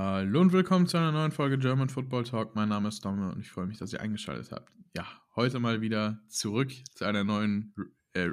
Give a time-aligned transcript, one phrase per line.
[0.00, 2.54] Hallo und willkommen zu einer neuen Folge German Football Talk.
[2.54, 4.72] Mein Name ist Domme und ich freue mich, dass ihr eingeschaltet habt.
[4.96, 7.74] Ja, heute mal wieder zurück zu einer neuen
[8.12, 8.28] äh,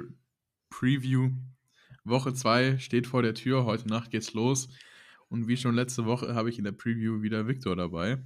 [0.70, 1.32] Preview.
[2.04, 4.68] Woche 2 steht vor der Tür, heute Nacht geht's los.
[5.28, 8.22] Und wie schon letzte Woche habe ich in der Preview wieder Victor dabei.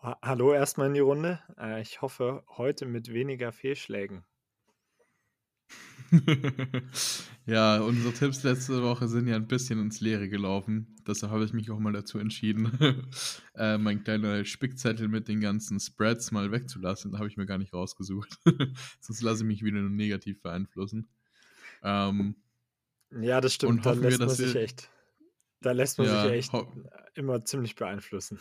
[0.00, 1.40] Hallo erstmal in die Runde.
[1.58, 4.24] Äh, ich hoffe, heute mit weniger Fehlschlägen.
[7.46, 10.96] ja, unsere Tipps letzte Woche sind ja ein bisschen ins Leere gelaufen.
[11.06, 12.70] Deshalb habe ich mich auch mal dazu entschieden,
[13.54, 17.12] äh, mein kleiner Spickzettel mit den ganzen Spreads mal wegzulassen.
[17.12, 18.38] Da habe ich mir gar nicht rausgesucht.
[19.00, 21.08] Sonst lasse ich mich wieder nur negativ beeinflussen.
[21.82, 22.36] Ähm,
[23.10, 23.84] ja, das stimmt.
[23.86, 24.90] Da lässt wir, man sich echt.
[25.60, 26.52] Da lässt man ja, sich echt
[27.14, 28.38] immer ziemlich beeinflussen.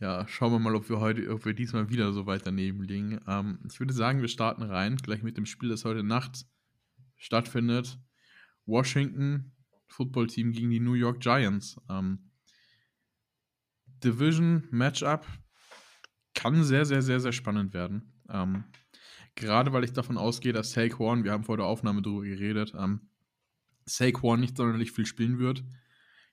[0.00, 3.20] Ja, schauen wir mal, ob wir heute, ob wir diesmal wieder so weit daneben liegen.
[3.28, 6.46] Ähm, ich würde sagen, wir starten rein, gleich mit dem Spiel, das heute Nacht
[7.18, 7.98] stattfindet.
[8.64, 9.52] Washington
[9.88, 11.78] Football Team gegen die New York Giants.
[11.90, 12.30] Ähm,
[14.02, 15.26] Division Matchup
[16.32, 18.22] kann sehr, sehr, sehr, sehr spannend werden.
[18.30, 18.64] Ähm,
[19.34, 23.10] gerade weil ich davon ausgehe, dass Saquon, wir haben vor der Aufnahme darüber geredet, ähm,
[23.84, 25.62] Saquon nicht sonderlich viel spielen wird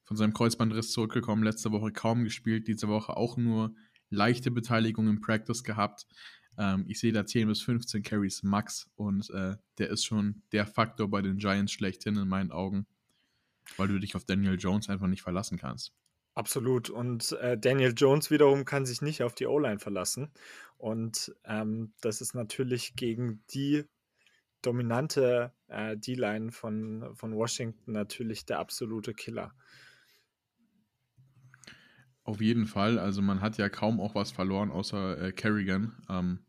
[0.08, 3.76] von seinem Kreuzbandriss zurückgekommen, letzte Woche kaum gespielt, diese Woche auch nur
[4.10, 6.08] leichte Beteiligung im Practice gehabt.
[6.58, 10.66] Ähm, ich sehe da 10 bis 15 Carries max und äh, der ist schon der
[10.66, 12.88] Faktor bei den Giants schlechthin in meinen Augen,
[13.76, 15.94] weil du dich auf Daniel Jones einfach nicht verlassen kannst.
[16.36, 16.90] Absolut.
[16.90, 20.32] Und äh, Daniel Jones wiederum kann sich nicht auf die O-Line verlassen.
[20.78, 23.84] Und ähm, das ist natürlich gegen die
[24.62, 29.54] dominante äh, D-Line von, von Washington natürlich der absolute Killer.
[32.28, 33.00] Auf jeden Fall.
[33.00, 35.94] Also man hat ja kaum auch was verloren, außer äh, Kerrigan.
[36.10, 36.40] Ähm,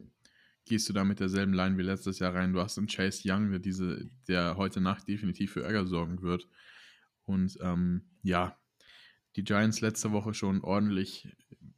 [0.65, 2.53] gehst du da mit derselben Line wie letztes Jahr rein?
[2.53, 6.49] Du hast einen Chase Young, der, diese, der heute Nacht definitiv für Ärger sorgen wird.
[7.27, 8.59] Und ähm, ja,
[9.37, 11.29] die Giants letzte Woche schon ordentlich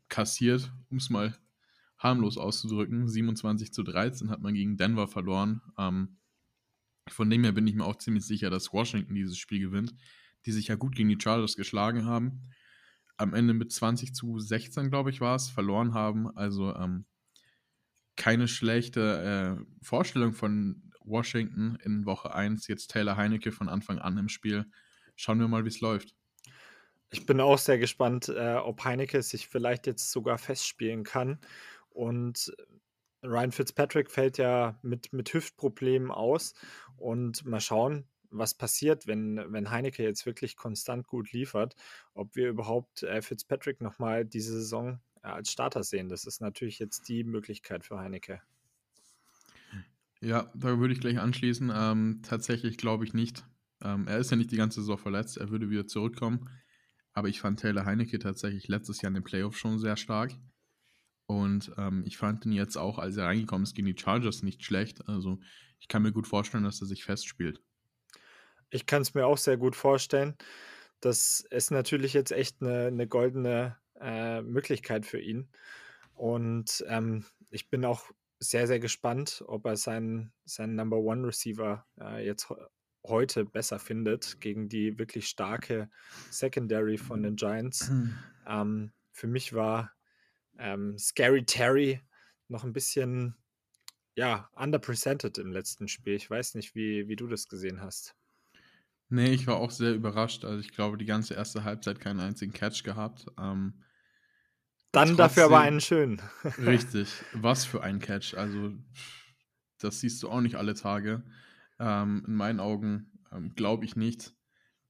[0.08, 1.36] kassiert, um es mal
[1.98, 3.06] harmlos auszudrücken.
[3.06, 5.60] 27 zu 13 hat man gegen Denver verloren.
[5.76, 6.16] Ähm,
[7.06, 9.94] von dem her bin ich mir auch ziemlich sicher, dass Washington dieses Spiel gewinnt,
[10.46, 12.50] die sich ja gut gegen die Chargers geschlagen haben
[13.20, 16.34] am Ende mit 20 zu 16, glaube ich, war es, verloren haben.
[16.36, 17.04] Also ähm,
[18.16, 22.66] keine schlechte äh, Vorstellung von Washington in Woche 1.
[22.68, 24.66] Jetzt Taylor Heinecke von Anfang an im Spiel.
[25.16, 26.14] Schauen wir mal, wie es läuft.
[27.10, 31.38] Ich bin auch sehr gespannt, äh, ob Heinecke sich vielleicht jetzt sogar festspielen kann.
[31.90, 32.52] Und
[33.22, 36.54] Ryan Fitzpatrick fällt ja mit, mit Hüftproblemen aus.
[36.96, 41.74] Und mal schauen, was passiert, wenn, wenn Heineke jetzt wirklich konstant gut liefert,
[42.14, 46.08] ob wir überhaupt äh, Fitzpatrick nochmal diese Saison äh, als Starter sehen.
[46.08, 48.40] Das ist natürlich jetzt die Möglichkeit für Heineke.
[50.20, 51.72] Ja, da würde ich gleich anschließen.
[51.74, 53.44] Ähm, tatsächlich glaube ich nicht.
[53.82, 56.50] Ähm, er ist ja nicht die ganze Saison verletzt, er würde wieder zurückkommen.
[57.12, 60.32] Aber ich fand Taylor Heineke tatsächlich letztes Jahr in den Playoffs schon sehr stark.
[61.26, 64.64] Und ähm, ich fand ihn jetzt auch, als er reingekommen ist, gegen die Chargers nicht
[64.64, 65.08] schlecht.
[65.08, 65.40] Also
[65.78, 67.62] ich kann mir gut vorstellen, dass er sich festspielt.
[68.70, 70.36] Ich kann es mir auch sehr gut vorstellen.
[71.00, 75.48] Das ist natürlich jetzt echt eine, eine goldene äh, Möglichkeit für ihn.
[76.14, 81.86] Und ähm, ich bin auch sehr, sehr gespannt, ob er seinen, seinen Number One Receiver
[82.00, 82.48] äh, jetzt
[83.06, 85.90] heute besser findet gegen die wirklich starke
[86.30, 87.90] Secondary von den Giants.
[87.90, 88.18] Mhm.
[88.46, 89.92] Ähm, für mich war
[90.58, 92.00] ähm, Scary Terry
[92.48, 93.36] noch ein bisschen
[94.14, 96.14] ja, underpresented im letzten Spiel.
[96.14, 98.14] Ich weiß nicht, wie, wie du das gesehen hast.
[99.12, 100.44] Nee, ich war auch sehr überrascht.
[100.44, 103.26] Also ich glaube, die ganze erste Halbzeit keinen einzigen Catch gehabt.
[103.38, 103.82] Ähm,
[104.92, 106.22] Dann trotzdem, dafür aber einen schönen.
[106.58, 107.12] richtig.
[107.32, 108.34] Was für ein Catch.
[108.34, 108.72] Also
[109.78, 111.24] das siehst du auch nicht alle Tage.
[111.80, 114.32] Ähm, in meinen Augen ähm, glaube ich nicht,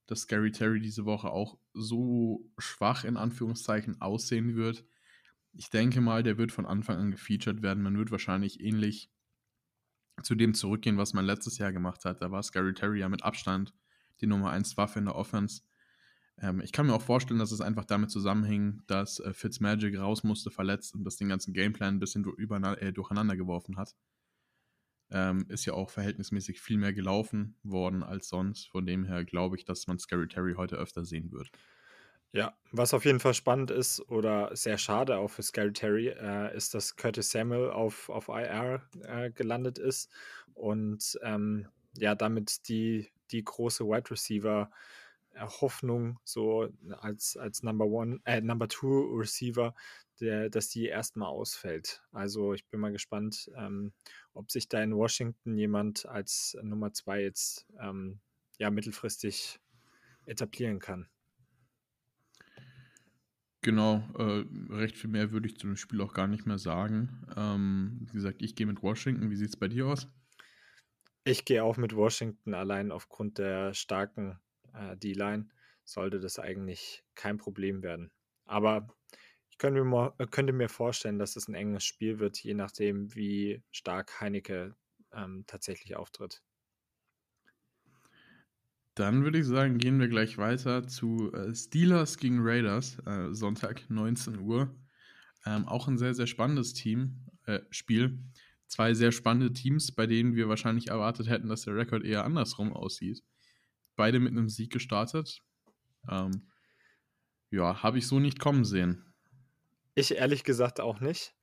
[0.07, 4.85] dass Gary Terry diese Woche auch so schwach in Anführungszeichen aussehen wird.
[5.55, 7.83] Ich denke mal, der wird von Anfang an gefeatured werden.
[7.83, 9.11] Man wird wahrscheinlich ähnlich
[10.23, 12.21] zu dem zurückgehen, was man letztes Jahr gemacht hat.
[12.21, 13.73] Da war Scary Terry ja mit Abstand
[14.21, 15.63] die Nummer 1 Waffe in der Offense.
[16.39, 20.25] Ähm, ich kann mir auch vorstellen, dass es einfach damit zusammenhing, dass äh, Fitzmagic raus
[20.25, 23.95] musste, verletzt und das den ganzen Gameplan ein bisschen äh, durcheinander geworfen hat.
[25.13, 28.69] Ähm, ist ja auch verhältnismäßig viel mehr gelaufen worden als sonst.
[28.69, 31.51] Von dem her glaube ich, dass man Scary Terry heute öfter sehen wird.
[32.33, 36.57] Ja, was auf jeden Fall spannend ist oder sehr schade auch für Scary Terry, äh,
[36.57, 40.09] ist, dass Curtis Samuel auf, auf IR äh, gelandet ist
[40.55, 41.67] und ähm,
[41.97, 44.71] ja, damit die die große Wide Receiver
[45.39, 46.69] Hoffnung, so
[47.01, 49.75] als, als Number One, äh, Number Two Receiver,
[50.21, 52.03] der, dass die erstmal ausfällt.
[52.13, 53.93] Also ich bin mal gespannt, ähm,
[54.35, 58.21] ob sich da in Washington jemand als Nummer zwei jetzt ähm,
[58.59, 59.61] ja, mittelfristig
[60.27, 61.09] etablieren kann.
[63.63, 67.27] Genau, äh, recht viel mehr würde ich zu dem Spiel auch gar nicht mehr sagen.
[67.37, 69.31] Ähm, wie gesagt, ich gehe mit Washington.
[69.31, 70.09] Wie sieht es bei dir aus?
[71.25, 74.41] Ich gehe auch mit Washington allein aufgrund der starken
[74.73, 75.49] äh, D-Line.
[75.85, 78.11] Sollte das eigentlich kein Problem werden.
[78.45, 78.89] Aber
[79.51, 83.15] ich könnte mir, äh, könnte mir vorstellen, dass es ein enges Spiel wird, je nachdem,
[83.15, 84.75] wie stark Heineke
[85.13, 86.43] ähm, tatsächlich auftritt.
[88.95, 93.89] Dann würde ich sagen, gehen wir gleich weiter zu äh, Steelers gegen Raiders, äh, Sonntag
[93.89, 94.75] 19 Uhr.
[95.47, 98.19] Ähm, auch ein sehr, sehr spannendes Team, äh, Spiel.
[98.71, 102.73] Zwei sehr spannende Teams, bei denen wir wahrscheinlich erwartet hätten, dass der Rekord eher andersrum
[102.73, 103.25] aussieht.
[103.97, 105.43] Beide mit einem Sieg gestartet.
[106.09, 106.49] Ähm,
[107.51, 109.13] ja, habe ich so nicht kommen sehen.
[109.97, 111.35] Ich ehrlich gesagt auch nicht.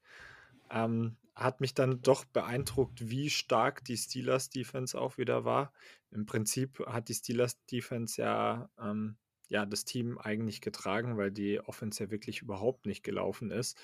[0.71, 5.73] Ähm, hat mich dann doch beeindruckt, wie stark die Steelers Defense auch wieder war.
[6.11, 9.17] Im Prinzip hat die Steelers Defense ja, ähm,
[9.49, 13.77] ja das Team eigentlich getragen, weil die Offense ja wirklich überhaupt nicht gelaufen ist.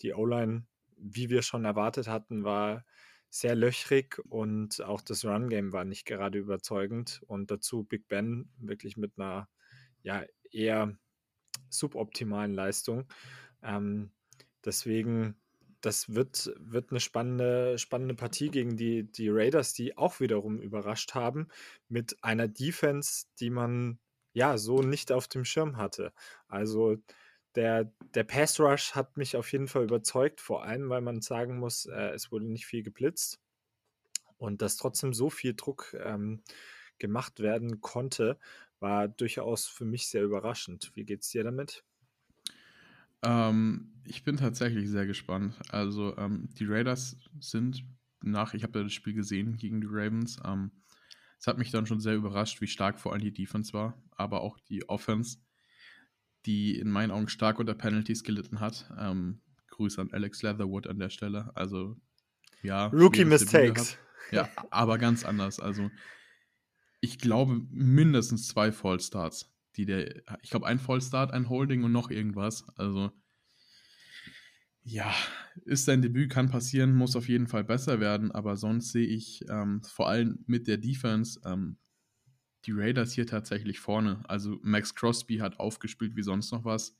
[0.00, 0.64] Die O-Line,
[1.00, 2.84] wie wir schon erwartet hatten, war
[3.30, 7.20] sehr löchrig und auch das Run-Game war nicht gerade überzeugend.
[7.26, 9.48] Und dazu Big Ben wirklich mit einer
[10.02, 10.96] ja, eher
[11.68, 13.06] suboptimalen Leistung.
[13.62, 14.12] Ähm,
[14.64, 15.36] deswegen
[15.80, 21.14] das wird, wird eine spannende, spannende Partie gegen die, die Raiders, die auch wiederum überrascht
[21.14, 21.48] haben,
[21.88, 23.98] mit einer Defense, die man
[24.32, 26.12] ja so nicht auf dem Schirm hatte.
[26.48, 26.96] Also
[27.54, 31.58] der, der Pass Rush hat mich auf jeden Fall überzeugt, vor allem, weil man sagen
[31.58, 33.40] muss, äh, es wurde nicht viel geblitzt
[34.36, 36.42] und dass trotzdem so viel Druck ähm,
[36.98, 38.38] gemacht werden konnte,
[38.80, 40.92] war durchaus für mich sehr überraschend.
[40.94, 41.84] Wie geht es dir damit?
[43.22, 45.54] Ähm, ich bin tatsächlich sehr gespannt.
[45.70, 47.84] Also, ähm, die Raiders sind
[48.22, 50.38] nach, ich habe ja das Spiel gesehen gegen die Ravens.
[50.44, 50.70] Ähm,
[51.40, 54.40] es hat mich dann schon sehr überrascht, wie stark vor allem die Defense war, aber
[54.40, 55.38] auch die Offense,
[56.46, 58.90] die in meinen Augen stark unter Penalties gelitten hat.
[58.98, 61.50] Ähm, Grüße an Alex Leatherwood an der Stelle.
[61.54, 61.96] Also,
[62.62, 62.86] ja.
[62.86, 63.98] Rookie Mistakes.
[64.30, 65.60] Ja, aber ganz anders.
[65.60, 65.90] Also,
[67.00, 72.10] ich glaube, mindestens zwei Fallstarts die der, ich glaube, ein Vollstart, ein Holding und noch
[72.10, 72.64] irgendwas.
[72.76, 73.12] Also,
[74.82, 75.14] ja,
[75.64, 79.44] ist sein Debüt, kann passieren, muss auf jeden Fall besser werden, aber sonst sehe ich
[79.48, 81.78] ähm, vor allem mit der Defense ähm,
[82.68, 84.22] die Raiders hier tatsächlich vorne.
[84.28, 86.96] Also, Max Crosby hat aufgespielt wie sonst noch was.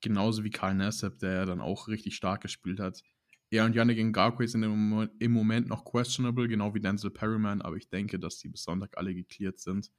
[0.00, 3.02] Genauso wie Karl Nassib, der ja dann auch richtig stark gespielt hat.
[3.50, 7.90] Er und Yannick Ngakwe sind im Moment noch questionable, genau wie Denzel Perryman, aber ich
[7.90, 9.92] denke, dass die bis Sonntag alle geklärt sind.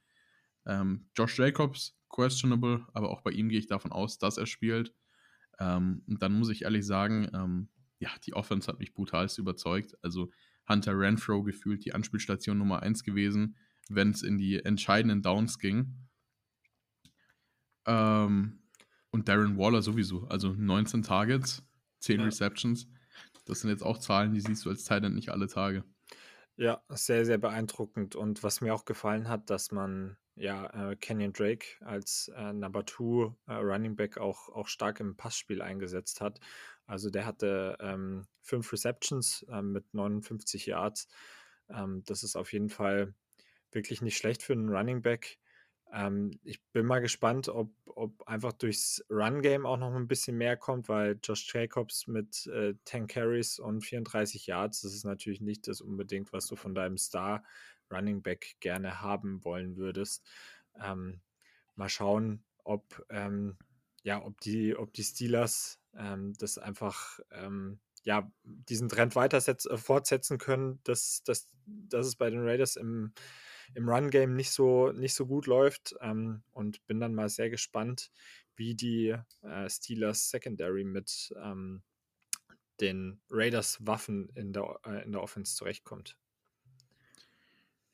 [0.66, 4.92] Ähm, Josh Jacobs questionable, aber auch bei ihm gehe ich davon aus, dass er spielt.
[5.60, 7.68] Ähm, und dann muss ich ehrlich sagen, ähm,
[8.00, 9.94] ja, die Offense hat mich brutalst überzeugt.
[10.02, 10.32] Also
[10.68, 13.56] Hunter Renfro gefühlt die Anspielstation Nummer 1 gewesen,
[13.88, 16.08] wenn es in die entscheidenden Downs ging.
[17.86, 18.62] Ähm,
[19.10, 20.26] und Darren Waller sowieso.
[20.28, 21.62] Also 19 Targets,
[22.00, 22.26] 10 ja.
[22.26, 22.88] Receptions.
[23.44, 25.84] Das sind jetzt auch Zahlen, die siehst du als Titan nicht alle Tage.
[26.56, 28.16] Ja, sehr, sehr beeindruckend.
[28.16, 32.84] Und was mir auch gefallen hat, dass man ja, äh, Kenyon Drake als äh, Number
[32.84, 36.40] Two äh, Running Back auch, auch stark im Passspiel eingesetzt hat.
[36.86, 41.08] Also der hatte ähm, fünf Receptions ähm, mit 59 Yards.
[41.68, 43.14] Ähm, das ist auf jeden Fall
[43.74, 45.38] wirklich nicht schlecht für einen Running Back.
[45.92, 50.56] Ähm, ich bin mal gespannt, ob, ob einfach durchs Run-Game auch noch ein bisschen mehr
[50.56, 55.68] kommt, weil Josh Jacobs mit äh, 10 Carries und 34 Yards, das ist natürlich nicht
[55.68, 57.44] das unbedingt, was du von deinem Star
[57.92, 60.24] Running Back gerne haben wollen würdest.
[60.82, 61.20] Ähm,
[61.76, 63.56] mal schauen, ob, ähm,
[64.02, 69.76] ja, ob, die, ob die Steelers ähm, das einfach ähm, ja, diesen Trend weiter äh,
[69.76, 73.12] fortsetzen können, dass, dass, dass es bei den Raiders im,
[73.74, 75.94] im Run-Game nicht so, nicht so gut läuft.
[76.00, 78.10] Ähm, und bin dann mal sehr gespannt,
[78.56, 81.82] wie die äh, Steelers Secondary mit ähm,
[82.80, 86.16] den Raiders Waffen in der, äh, in der Offense zurechtkommt.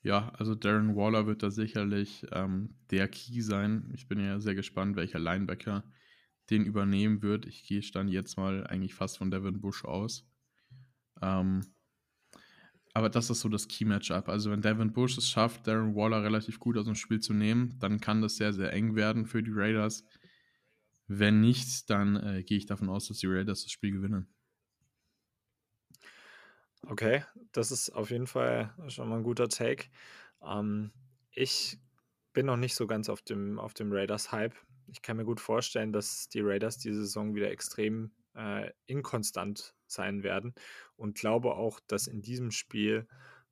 [0.03, 3.91] Ja, also Darren Waller wird da sicherlich ähm, der Key sein.
[3.95, 5.85] Ich bin ja sehr gespannt, welcher Linebacker
[6.49, 7.47] den übernehmen wird.
[7.47, 10.27] Ich gehe stand jetzt mal eigentlich fast von Devin Bush aus.
[11.21, 11.67] Ähm,
[12.92, 14.28] aber das ist so das Key-Matchup.
[14.28, 17.78] Also wenn Devin Bush es schafft, Darren Waller relativ gut aus dem Spiel zu nehmen,
[17.78, 20.04] dann kann das sehr, sehr eng werden für die Raiders.
[21.06, 24.28] Wenn nicht, dann äh, gehe ich davon aus, dass die Raiders das Spiel gewinnen.
[26.87, 29.87] Okay, das ist auf jeden Fall schon mal ein guter Take.
[30.42, 30.92] Ähm,
[31.32, 31.78] ich
[32.32, 34.54] bin noch nicht so ganz auf dem, auf dem Raiders-Hype.
[34.87, 40.23] Ich kann mir gut vorstellen, dass die Raiders diese Saison wieder extrem äh, inkonstant sein
[40.23, 40.55] werden
[40.97, 43.09] und glaube auch, dass in diesem Spiel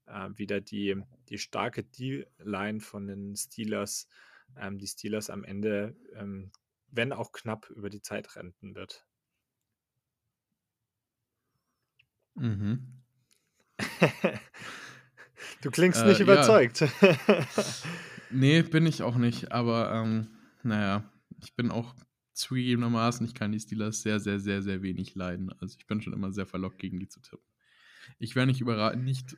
[0.06, 0.96] äh, wieder die,
[1.28, 4.06] die starke D-Line von den Steelers,
[4.56, 6.52] ähm, die Steelers am Ende ähm,
[6.90, 9.04] wenn auch knapp, über die Zeit rennen wird.
[12.34, 13.02] Mhm.
[15.62, 16.80] du klingst nicht äh, überzeugt.
[16.80, 16.88] Ja.
[18.30, 20.28] nee, bin ich auch nicht, aber ähm,
[20.62, 21.94] naja, ich bin auch
[22.38, 25.52] zugegebenermaßen, ich kann die Steelers sehr, sehr, sehr, sehr wenig leiden.
[25.60, 27.44] Also ich bin schon immer sehr verlockt, gegen die zu tippen.
[28.18, 28.64] Ich wäre nicht,
[28.96, 29.36] nicht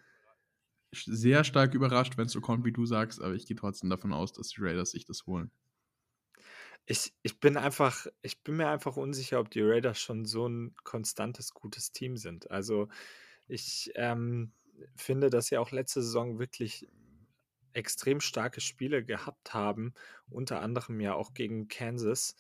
[0.93, 4.13] sehr stark überrascht, wenn es so kommt, wie du sagst, aber ich gehe trotzdem davon
[4.13, 5.51] aus, dass die Raiders sich das holen.
[6.87, 10.75] Ich, ich bin einfach, ich bin mir einfach unsicher, ob die Raiders schon so ein
[10.83, 12.51] konstantes, gutes Team sind.
[12.51, 12.89] Also
[13.47, 14.53] ich ähm,
[14.97, 16.89] finde, dass sie auch letzte Saison wirklich
[17.73, 19.95] extrem starke Spiele gehabt haben,
[20.29, 22.35] unter anderem ja auch gegen Kansas,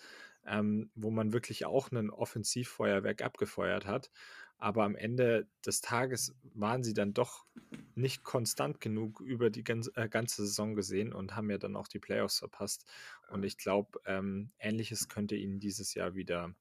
[0.46, 4.10] ähm, wo man wirklich auch ein Offensivfeuerwerk abgefeuert hat.
[4.58, 7.46] Aber am Ende des Tages waren sie dann doch
[7.94, 11.88] nicht konstant genug über die ganze, äh, ganze Saison gesehen und haben ja dann auch
[11.88, 12.84] die Playoffs verpasst.
[13.30, 16.54] Und ich glaube, ähm, ähnliches könnte ihnen dieses Jahr wieder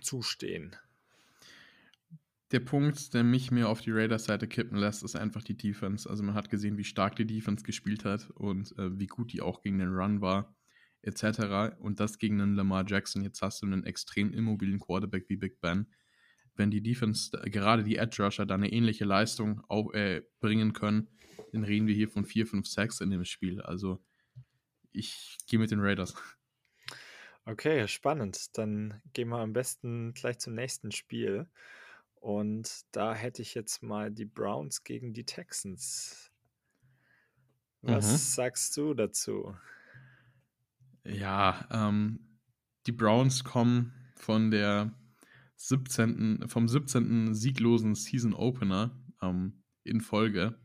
[0.00, 0.76] zustehen.
[2.50, 6.08] Der Punkt, der mich mehr auf die Raiders-Seite kippen lässt, ist einfach die Defense.
[6.08, 9.40] Also man hat gesehen, wie stark die Defense gespielt hat und äh, wie gut die
[9.40, 10.54] auch gegen den Run war,
[11.06, 11.76] etc.
[11.80, 13.22] Und das gegen einen Lamar Jackson.
[13.22, 15.86] Jetzt hast du einen extrem immobilen Quarterback wie Big Ben
[16.56, 21.08] wenn die Defense, gerade die Edge Rusher, da eine ähnliche Leistung auf, äh, bringen können,
[21.52, 23.60] dann reden wir hier von 4, 5, 6 in dem Spiel.
[23.60, 24.02] Also
[24.92, 26.14] ich gehe mit den Raiders.
[27.44, 28.56] Okay, spannend.
[28.56, 31.46] Dann gehen wir am besten gleich zum nächsten Spiel.
[32.14, 36.30] Und da hätte ich jetzt mal die Browns gegen die Texans.
[37.82, 38.16] Was mhm.
[38.16, 39.54] sagst du dazu?
[41.04, 42.40] Ja, ähm,
[42.86, 44.92] die Browns kommen von der
[45.56, 47.34] 17., vom 17.
[47.34, 50.58] sieglosen Season Opener ähm, in Folge.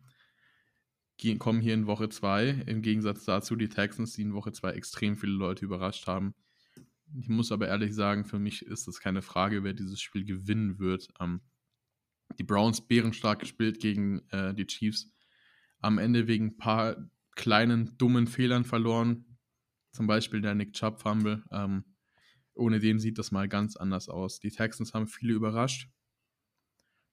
[1.17, 2.63] Gehen, kommen hier in Woche 2.
[2.67, 6.34] Im Gegensatz dazu die Texans, die in Woche 2 extrem viele Leute überrascht haben.
[7.19, 10.79] Ich muss aber ehrlich sagen, für mich ist es keine Frage, wer dieses Spiel gewinnen
[10.79, 11.10] wird.
[11.19, 11.41] Ähm,
[12.38, 15.12] die Browns bärenstark gespielt gegen äh, die Chiefs.
[15.79, 19.28] Am Ende wegen ein paar kleinen, dummen Fehlern verloren.
[19.91, 21.43] Zum Beispiel der Nick Chubb Fumble.
[21.51, 21.84] Ähm,
[22.60, 24.39] ohne den sieht das mal ganz anders aus.
[24.39, 25.89] Die Texans haben viele überrascht,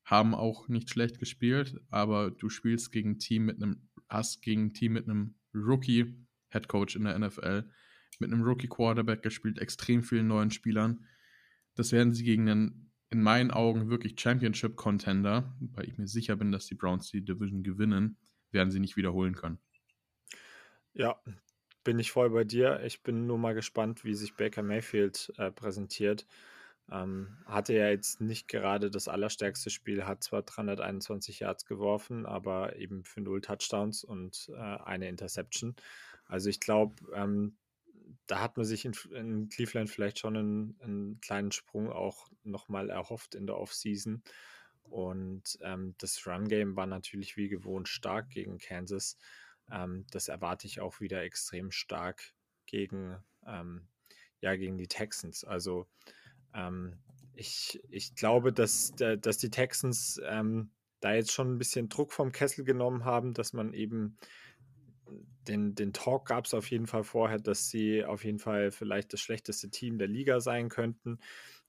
[0.05, 4.67] haben auch nicht schlecht gespielt, aber du spielst gegen ein Team mit einem, hast gegen
[4.67, 7.71] ein Team mit einem Rookie Head Coach in der NFL,
[8.19, 11.07] mit einem Rookie Quarterback gespielt, extrem vielen neuen Spielern.
[11.75, 16.37] Das werden sie gegen einen, in meinen Augen, wirklich Championship Contender, weil ich mir sicher
[16.37, 18.19] bin, dass die Browns die Division gewinnen,
[18.51, 19.59] werden sie nicht wiederholen können.
[20.93, 21.21] Ja,
[21.87, 22.81] bin ich voll bei dir.
[22.83, 26.27] Ich bin nur mal gespannt, wie sich Baker Mayfield äh, präsentiert.
[26.91, 32.75] Ähm, hatte ja jetzt nicht gerade das allerstärkste Spiel, hat zwar 321 Yards geworfen, aber
[32.75, 35.77] eben für null Touchdowns und äh, eine Interception.
[36.27, 37.57] Also ich glaube, ähm,
[38.27, 42.91] da hat man sich in, in Cleveland vielleicht schon einen, einen, kleinen Sprung auch nochmal
[42.91, 44.25] erhofft in der Offseason.
[44.83, 49.19] Und ähm, das Run-Game war natürlich wie gewohnt stark gegen Kansas.
[49.71, 52.33] Ähm, das erwarte ich auch wieder extrem stark
[52.67, 53.89] gegen, ähm,
[54.41, 55.45] ja, gegen die Texans.
[55.45, 55.87] Also
[56.55, 56.99] ähm,
[57.35, 60.71] ich, ich glaube, dass, dass die Texans ähm,
[61.01, 64.17] da jetzt schon ein bisschen Druck vom Kessel genommen haben, dass man eben
[65.47, 69.13] den, den Talk gab es auf jeden Fall vorher, dass sie auf jeden Fall vielleicht
[69.13, 71.19] das schlechteste Team der Liga sein könnten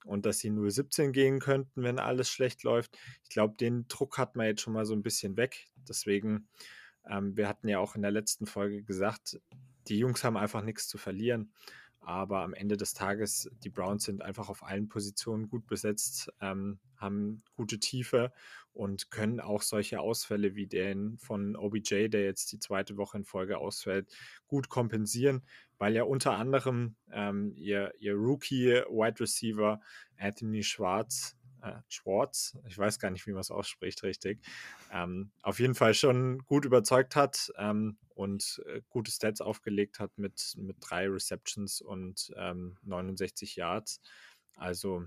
[0.06, 2.98] und dass sie nur 17 gehen könnten, wenn alles schlecht läuft.
[3.24, 5.68] Ich glaube, den Druck hat man jetzt schon mal so ein bisschen weg.
[5.88, 6.48] Deswegen
[7.10, 9.40] ähm, wir hatten ja auch in der letzten Folge gesagt,
[9.88, 11.52] die Jungs haben einfach nichts zu verlieren.
[12.00, 16.80] Aber am Ende des Tages, die Browns sind einfach auf allen Positionen gut besetzt, ähm,
[16.96, 18.32] haben gute Tiefe
[18.72, 23.26] und können auch solche Ausfälle wie den von OBJ, der jetzt die zweite Woche in
[23.26, 24.10] Folge ausfällt,
[24.48, 25.42] gut kompensieren,
[25.80, 29.82] weil ja unter anderem ähm, ihr, ihr Rookie-Wide Receiver
[30.18, 31.37] Anthony Schwarz
[31.68, 34.40] äh, Schwartz, ich weiß gar nicht, wie man es ausspricht richtig,
[34.92, 40.18] ähm, auf jeden Fall schon gut überzeugt hat ähm, und äh, gute Stats aufgelegt hat
[40.18, 44.02] mit, mit drei Receptions und ähm, 69 Yards.
[44.56, 45.06] Also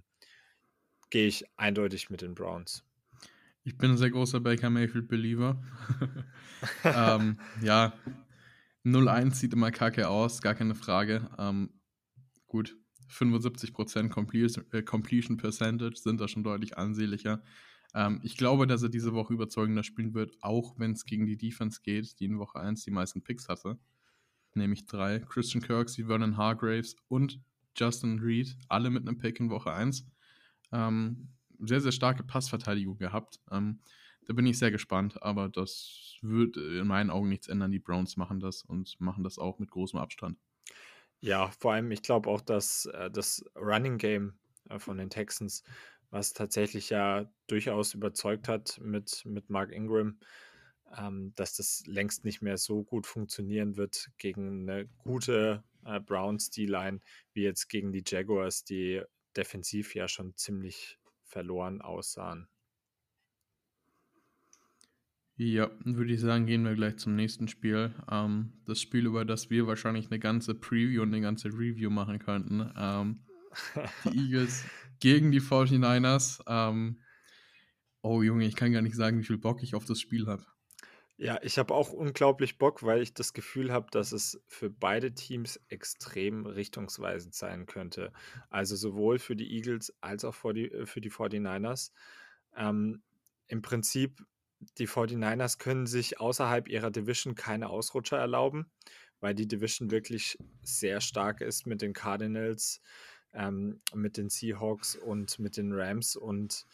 [1.10, 2.84] gehe ich eindeutig mit den Browns.
[3.62, 5.62] Ich bin ein sehr großer Baker Mayfield-Believer.
[6.84, 7.92] ähm, ja,
[8.84, 11.28] 0-1 sieht immer kacke aus, gar keine Frage.
[11.38, 11.70] Ähm,
[12.46, 12.76] gut,
[13.10, 17.42] 75% Completion, äh, Completion Percentage sind da schon deutlich ansehnlicher.
[17.94, 21.36] Ähm, ich glaube, dass er diese Woche überzeugender spielen wird, auch wenn es gegen die
[21.36, 23.78] Defense geht, die in Woche 1 die meisten Picks hatte.
[24.54, 25.20] Nämlich drei.
[25.20, 27.40] Christian Kirksey, Vernon Hargraves und
[27.76, 30.06] Justin Reed, alle mit einem Pick in Woche 1.
[30.72, 31.28] Ähm,
[31.60, 33.40] sehr, sehr starke Passverteidigung gehabt.
[33.50, 33.80] Ähm,
[34.26, 37.72] da bin ich sehr gespannt, aber das wird in meinen Augen nichts ändern.
[37.72, 40.38] Die Browns machen das und machen das auch mit großem Abstand.
[41.20, 44.38] Ja, vor allem, ich glaube auch, dass äh, das Running Game
[44.70, 45.62] äh, von den Texans,
[46.10, 50.18] was tatsächlich ja durchaus überzeugt hat mit, mit Mark Ingram,
[50.96, 56.50] ähm, dass das längst nicht mehr so gut funktionieren wird gegen eine gute äh, Browns
[56.50, 57.00] D-Line,
[57.34, 59.02] wie jetzt gegen die Jaguars, die
[59.36, 62.48] defensiv ja schon ziemlich verloren aussahen.
[65.42, 67.94] Ja, würde ich sagen, gehen wir gleich zum nächsten Spiel.
[68.10, 72.18] Ähm, das Spiel, über das wir wahrscheinlich eine ganze Preview und eine ganze Review machen
[72.18, 72.70] könnten.
[72.76, 73.24] Ähm,
[74.04, 74.66] die Eagles
[74.98, 76.42] gegen die 49ers.
[76.46, 77.00] Ähm,
[78.02, 80.44] oh Junge, ich kann gar nicht sagen, wie viel Bock ich auf das Spiel habe.
[81.16, 85.14] Ja, ich habe auch unglaublich Bock, weil ich das Gefühl habe, dass es für beide
[85.14, 88.12] Teams extrem richtungsweisend sein könnte.
[88.50, 91.92] Also sowohl für die Eagles als auch für die, für die 49ers.
[92.54, 93.02] Ähm,
[93.46, 94.22] Im Prinzip
[94.78, 98.70] die 49ers können sich außerhalb ihrer Division keine Ausrutscher erlauben,
[99.20, 102.80] weil die Division wirklich sehr stark ist mit den Cardinals,
[103.32, 106.16] ähm, mit den Seahawks und mit den Rams.
[106.16, 106.66] Und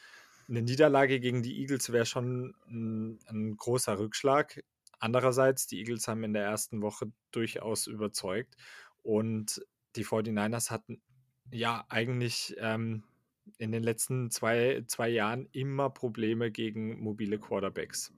[0.48, 4.62] eine Niederlage gegen die Eagles wäre schon ein, ein, großer Rückschlag.
[4.98, 8.56] Andererseits, die Eagles haben in der ersten Woche durchaus überzeugt
[9.02, 9.64] und
[9.94, 11.00] die 49ers hatten
[11.50, 13.04] ja eigentlich ähm,
[13.58, 18.12] in den letzten zwei, zwei Jahren immer Probleme gegen mobile Quarterbacks.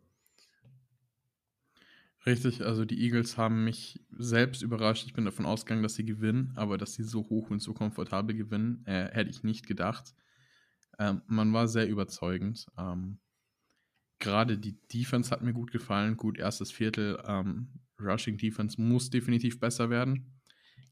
[2.27, 5.07] Richtig, also die Eagles haben mich selbst überrascht.
[5.07, 8.37] Ich bin davon ausgegangen, dass sie gewinnen, aber dass sie so hoch und so komfortabel
[8.37, 10.15] gewinnen, äh, hätte ich nicht gedacht.
[10.99, 12.67] Ähm, man war sehr überzeugend.
[12.77, 13.21] Ähm,
[14.19, 16.17] Gerade die Defense hat mir gut gefallen.
[16.17, 17.23] Gut, erstes Viertel.
[17.25, 17.69] Ähm,
[18.01, 20.41] Rushing Defense muss definitiv besser werden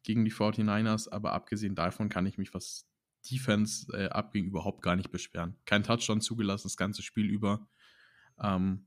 [0.05, 2.87] gegen die 49ers, aber abgesehen davon kann ich mich, was
[3.30, 5.56] Defense äh, abging, überhaupt gar nicht beschweren.
[5.64, 7.68] Kein Touchdown zugelassen, das ganze Spiel über.
[8.40, 8.87] Ähm,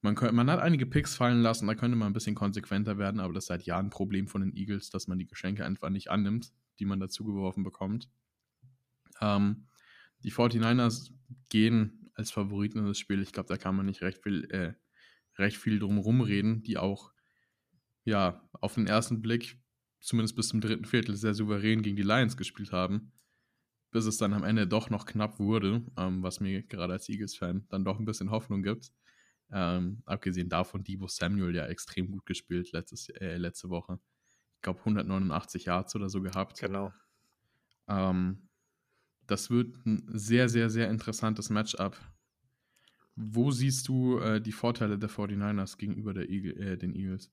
[0.00, 3.20] man, könnte, man hat einige Picks fallen lassen, da könnte man ein bisschen konsequenter werden,
[3.20, 5.90] aber das ist seit Jahren ein Problem von den Eagles, dass man die Geschenke einfach
[5.90, 8.08] nicht annimmt, die man dazu geworfen bekommt.
[9.20, 9.66] Ähm,
[10.22, 11.12] die 49ers
[11.48, 13.22] gehen als Favoriten in das Spiel.
[13.22, 14.74] Ich glaube, da kann man nicht recht viel, äh,
[15.38, 17.12] recht viel drum rumreden, die auch
[18.04, 19.58] ja auf den ersten Blick,
[20.00, 23.12] zumindest bis zum dritten Viertel, sehr souverän gegen die Lions gespielt haben
[23.90, 27.66] bis es dann am Ende doch noch knapp wurde, ähm, was mir gerade als Eagles-Fan
[27.68, 28.92] dann doch ein bisschen Hoffnung gibt.
[29.52, 33.98] Ähm, abgesehen davon, Debo Samuel ja extrem gut gespielt letztes, äh, letzte Woche.
[34.56, 36.60] Ich glaube 189 Yards oder so gehabt.
[36.60, 36.92] Genau.
[37.88, 38.48] Ähm,
[39.26, 41.96] das wird ein sehr, sehr, sehr interessantes Matchup.
[43.16, 47.32] Wo siehst du äh, die Vorteile der 49ers gegenüber der Eagle, äh, den Eagles?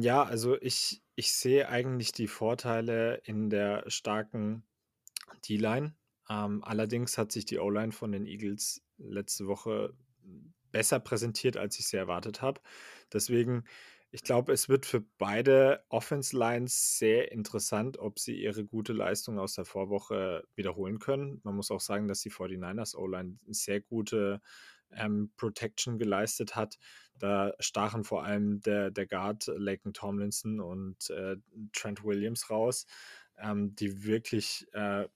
[0.00, 4.64] Ja, also ich, ich sehe eigentlich die Vorteile in der starken
[5.40, 5.94] D-Line.
[6.28, 9.94] Ähm, allerdings hat sich die O-Line von den Eagles letzte Woche
[10.70, 12.60] besser präsentiert, als ich sie erwartet habe.
[13.12, 13.64] Deswegen,
[14.10, 19.54] ich glaube, es wird für beide Offense-Lines sehr interessant, ob sie ihre gute Leistung aus
[19.54, 21.40] der Vorwoche wiederholen können.
[21.44, 24.40] Man muss auch sagen, dass die 49ers O-Line sehr gute
[24.94, 26.78] ähm, Protection geleistet hat.
[27.18, 31.36] Da stachen vor allem der, der Guard Laken Tomlinson und äh,
[31.72, 32.86] Trent Williams raus,
[33.38, 35.06] ähm, die wirklich äh,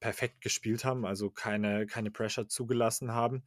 [0.00, 3.42] perfekt gespielt haben, also keine, keine Pressure zugelassen haben.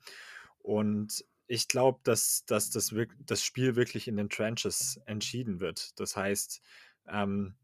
[0.60, 2.94] Und ich glaube, dass, dass das,
[3.26, 6.00] das Spiel wirklich in den Trenches entschieden wird.
[6.00, 6.62] Das heißt,
[7.08, 7.56] ähm,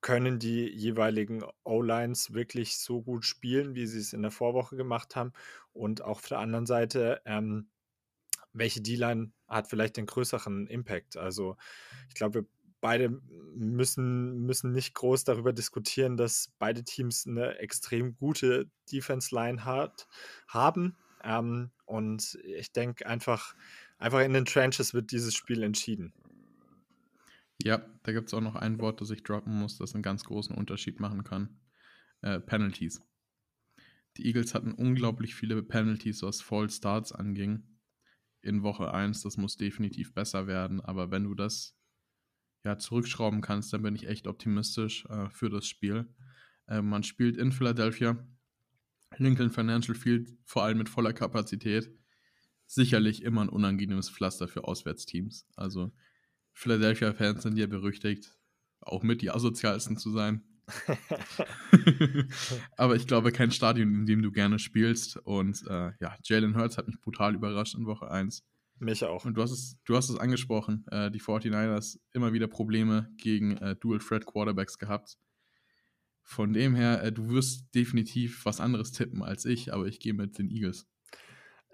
[0.00, 5.16] können die jeweiligen O-Lines wirklich so gut spielen, wie sie es in der Vorwoche gemacht
[5.16, 5.32] haben?
[5.72, 7.68] Und auch auf der anderen Seite, ähm,
[8.52, 11.16] welche D-Line hat vielleicht den größeren Impact?
[11.16, 11.56] Also
[12.08, 12.46] ich glaube, wir
[12.84, 13.18] beide
[13.54, 20.06] müssen, müssen nicht groß darüber diskutieren, dass beide Teams eine extrem gute Defense-Line hat,
[20.48, 20.94] haben.
[21.22, 23.54] Ähm, und ich denke einfach,
[23.96, 26.12] einfach in den Trenches wird dieses Spiel entschieden.
[27.62, 30.24] Ja, da gibt es auch noch ein Wort, das ich droppen muss, das einen ganz
[30.24, 31.58] großen Unterschied machen kann.
[32.20, 33.00] Äh, Penalties.
[34.18, 37.62] Die Eagles hatten unglaublich viele Penalties, was Fall Starts anging
[38.42, 39.22] in Woche 1.
[39.22, 40.82] Das muss definitiv besser werden.
[40.82, 41.78] Aber wenn du das
[42.64, 46.08] ja, zurückschrauben kannst, dann bin ich echt optimistisch äh, für das Spiel.
[46.66, 48.26] Äh, man spielt in Philadelphia,
[49.18, 51.90] Lincoln Financial Field, vor allem mit voller Kapazität.
[52.66, 55.46] Sicherlich immer ein unangenehmes Pflaster für Auswärtsteams.
[55.54, 55.92] Also
[56.54, 58.34] Philadelphia-Fans sind ja berüchtigt,
[58.80, 60.42] auch mit die asozialsten zu sein.
[62.76, 65.18] Aber ich glaube, kein Stadion, in dem du gerne spielst.
[65.18, 68.42] Und äh, ja, Jalen Hurts hat mich brutal überrascht in Woche 1.
[68.78, 69.24] Mich auch.
[69.24, 73.56] Und du hast es, du hast es angesprochen, äh, die 49ers immer wieder Probleme gegen
[73.58, 75.16] äh, Dual Threat Quarterbacks gehabt.
[76.22, 80.14] Von dem her, äh, du wirst definitiv was anderes tippen als ich, aber ich gehe
[80.14, 80.86] mit den Eagles.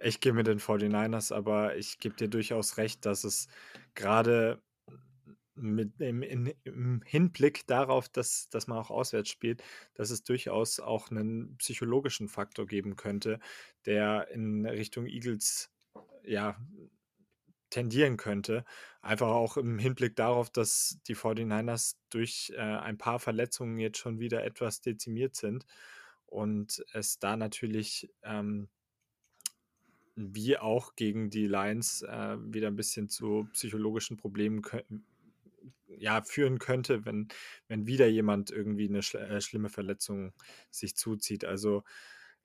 [0.02, 3.48] Ich gehe mit den 49ers, aber ich gebe dir durchaus recht, dass es
[3.94, 4.62] gerade
[5.54, 9.62] mit im, im Hinblick darauf, dass, dass man auch auswärts spielt,
[9.94, 13.40] dass es durchaus auch einen psychologischen Faktor geben könnte,
[13.84, 15.70] der in Richtung Eagles
[16.30, 16.56] ja
[17.70, 18.64] tendieren könnte.
[19.00, 24.18] Einfach auch im Hinblick darauf, dass die 49ers durch äh, ein paar Verletzungen jetzt schon
[24.18, 25.64] wieder etwas dezimiert sind
[26.26, 28.68] und es da natürlich ähm,
[30.16, 34.62] wie auch gegen die Lions äh, wieder ein bisschen zu psychologischen Problemen
[35.86, 37.28] ja, führen könnte, wenn,
[37.68, 40.32] wenn wieder jemand irgendwie eine schl äh, schlimme Verletzung
[40.70, 41.44] sich zuzieht.
[41.44, 41.84] Also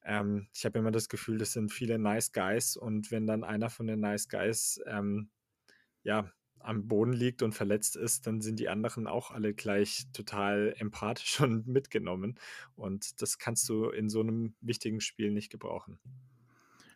[0.06, 3.70] ähm, ich habe immer das Gefühl, das sind viele Nice Guys und wenn dann einer
[3.70, 5.30] von den Nice Guys ähm,
[6.04, 10.76] ja, am Boden liegt und verletzt ist, dann sind die anderen auch alle gleich total
[10.78, 12.36] empathisch und mitgenommen.
[12.76, 16.00] Und das kannst du in so einem wichtigen Spiel nicht gebrauchen.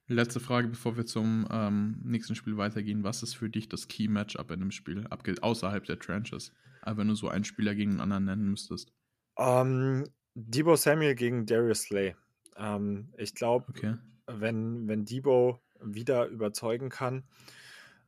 [0.07, 3.03] Letzte Frage, bevor wir zum ähm, nächsten Spiel weitergehen.
[3.03, 6.51] Was ist für dich das Key-Matchup in dem Spiel, außerhalb der Trenches?
[6.81, 8.91] Aber wenn du so einen Spieler gegen einen anderen nennen müsstest.
[9.35, 12.15] Um, ähm, Debo Samuel gegen Darius Slay.
[12.59, 13.95] Ähm, ich glaube, okay.
[14.27, 17.23] wenn, wenn Debo wieder überzeugen kann,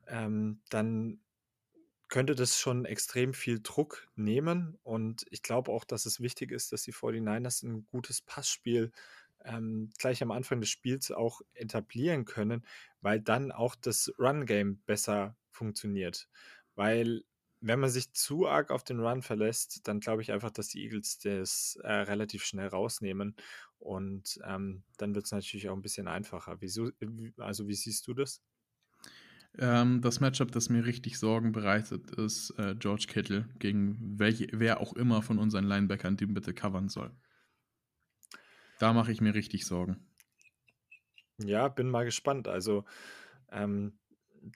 [0.07, 1.19] ähm, dann
[2.09, 4.77] könnte das schon extrem viel Druck nehmen.
[4.83, 8.91] Und ich glaube auch, dass es wichtig ist, dass die 49ers ein gutes Passspiel
[9.45, 12.65] ähm, gleich am Anfang des Spiels auch etablieren können,
[12.99, 16.27] weil dann auch das Run-Game besser funktioniert.
[16.75, 17.23] Weil
[17.61, 20.83] wenn man sich zu arg auf den Run verlässt, dann glaube ich einfach, dass die
[20.83, 23.35] Eagles das äh, relativ schnell rausnehmen.
[23.77, 26.57] Und ähm, dann wird es natürlich auch ein bisschen einfacher.
[26.59, 26.89] Wieso,
[27.37, 28.41] also wie siehst du das?
[29.57, 34.79] Ähm, das Matchup, das mir richtig Sorgen bereitet, ist äh, George Kittle gegen welche, wer
[34.79, 37.11] auch immer von unseren Linebackern den bitte covern soll.
[38.79, 40.07] Da mache ich mir richtig Sorgen.
[41.37, 42.47] Ja, bin mal gespannt.
[42.47, 42.85] Also,
[43.51, 43.99] ähm,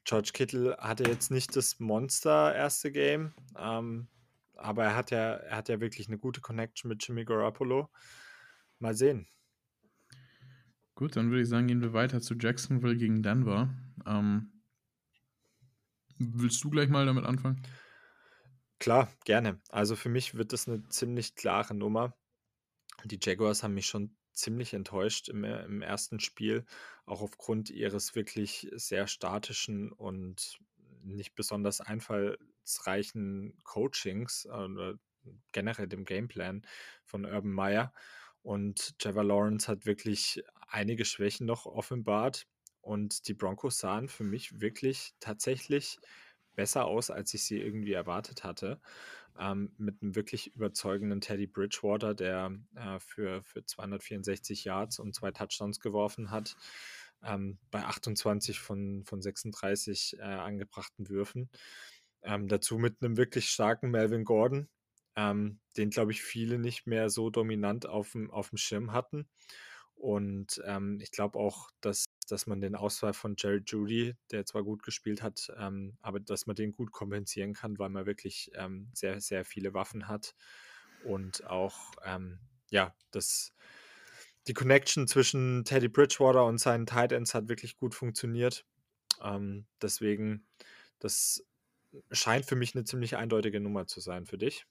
[0.04, 4.08] George Kittle hatte jetzt nicht das Monster erste Game, ähm,
[4.56, 7.90] aber er hat ja, er hat ja wirklich eine gute Connection mit Jimmy Garoppolo.
[8.80, 9.28] Mal sehen.
[10.96, 13.70] Gut, dann würde ich sagen, gehen wir weiter zu Jacksonville gegen Denver.
[14.06, 14.62] Ähm,
[16.18, 17.62] willst du gleich mal damit anfangen?
[18.80, 19.60] Klar, gerne.
[19.70, 22.16] Also für mich wird das eine ziemlich klare Nummer.
[23.04, 26.66] Die Jaguars haben mich schon ziemlich enttäuscht im, äh, im ersten Spiel,
[27.06, 30.60] auch aufgrund ihres wirklich sehr statischen und
[31.04, 34.96] nicht besonders einfallsreichen Coachings oder
[35.52, 36.66] generell dem Gameplan
[37.04, 37.94] von Urban Meyer.
[38.42, 42.48] Und Trevor Lawrence hat wirklich einige Schwächen noch offenbart.
[42.82, 45.98] Und die Broncos sahen für mich wirklich tatsächlich
[46.56, 48.80] besser aus, als ich sie irgendwie erwartet hatte
[49.40, 55.32] ähm, mit einem wirklich überzeugenden Teddy Bridgewater, der äh, für, für 264 Yards und zwei
[55.32, 56.56] Touchdowns geworfen hat,
[57.24, 61.50] ähm, bei 28 von, von 36 äh, angebrachten Würfen.
[62.24, 64.68] Ähm, dazu mit einem wirklich starken Melvin Gordon,
[65.16, 69.28] ähm, den, glaube ich, viele nicht mehr so dominant auf dem, Schirm hatten.
[69.96, 74.64] Und ähm, ich glaube auch, dass dass man den Ausfall von Jerry Judy, der zwar
[74.64, 78.90] gut gespielt hat, ähm, aber dass man den gut kompensieren kann, weil man wirklich ähm,
[78.94, 80.36] sehr, sehr viele Waffen hat
[81.04, 83.54] und auch, ähm, ja, das,
[84.48, 88.66] die Connection zwischen Teddy Bridgewater und seinen Tight Ends hat wirklich gut funktioniert.
[89.22, 90.46] Ähm, deswegen,
[91.00, 91.46] das
[92.12, 94.66] scheint für mich eine ziemlich eindeutige Nummer zu sein für dich.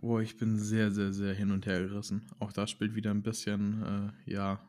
[0.00, 2.30] Boah, ich bin sehr, sehr, sehr hin und her gerissen.
[2.38, 4.60] Auch da spielt wieder ein bisschen, äh, ja,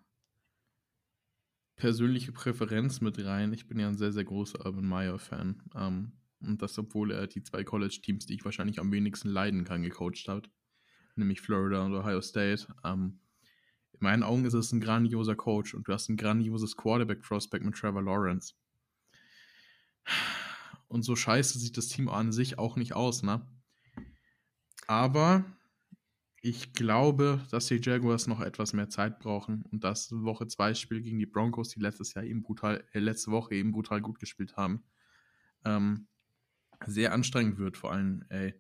[1.80, 3.54] persönliche Präferenz mit rein.
[3.54, 5.64] Ich bin ja ein sehr, sehr großer Urban Meyer-Fan.
[5.76, 6.12] Ähm,
[6.42, 10.28] und das, obwohl er die zwei College-Teams, die ich wahrscheinlich am wenigsten leiden kann, gecoacht
[10.28, 10.50] hat.
[11.16, 12.68] Nämlich Florida und Ohio State.
[12.84, 13.22] Ähm,
[13.94, 17.76] in meinen Augen ist es ein grandioser Coach und du hast ein grandioses Quarterback-Prospect mit
[17.76, 18.54] Trevor Lawrence.
[20.90, 23.42] Und so scheiße sieht das Team an sich auch nicht aus, ne?
[24.88, 25.46] Aber
[26.42, 31.02] ich glaube, dass die Jaguars noch etwas mehr Zeit brauchen und das Woche 2 Spiel
[31.02, 34.56] gegen die Broncos, die letztes Jahr eben brutal, äh, letzte Woche eben brutal gut gespielt
[34.56, 34.84] haben,
[35.66, 36.08] ähm,
[36.86, 37.76] sehr anstrengend wird.
[37.76, 38.54] Vor allem, ey,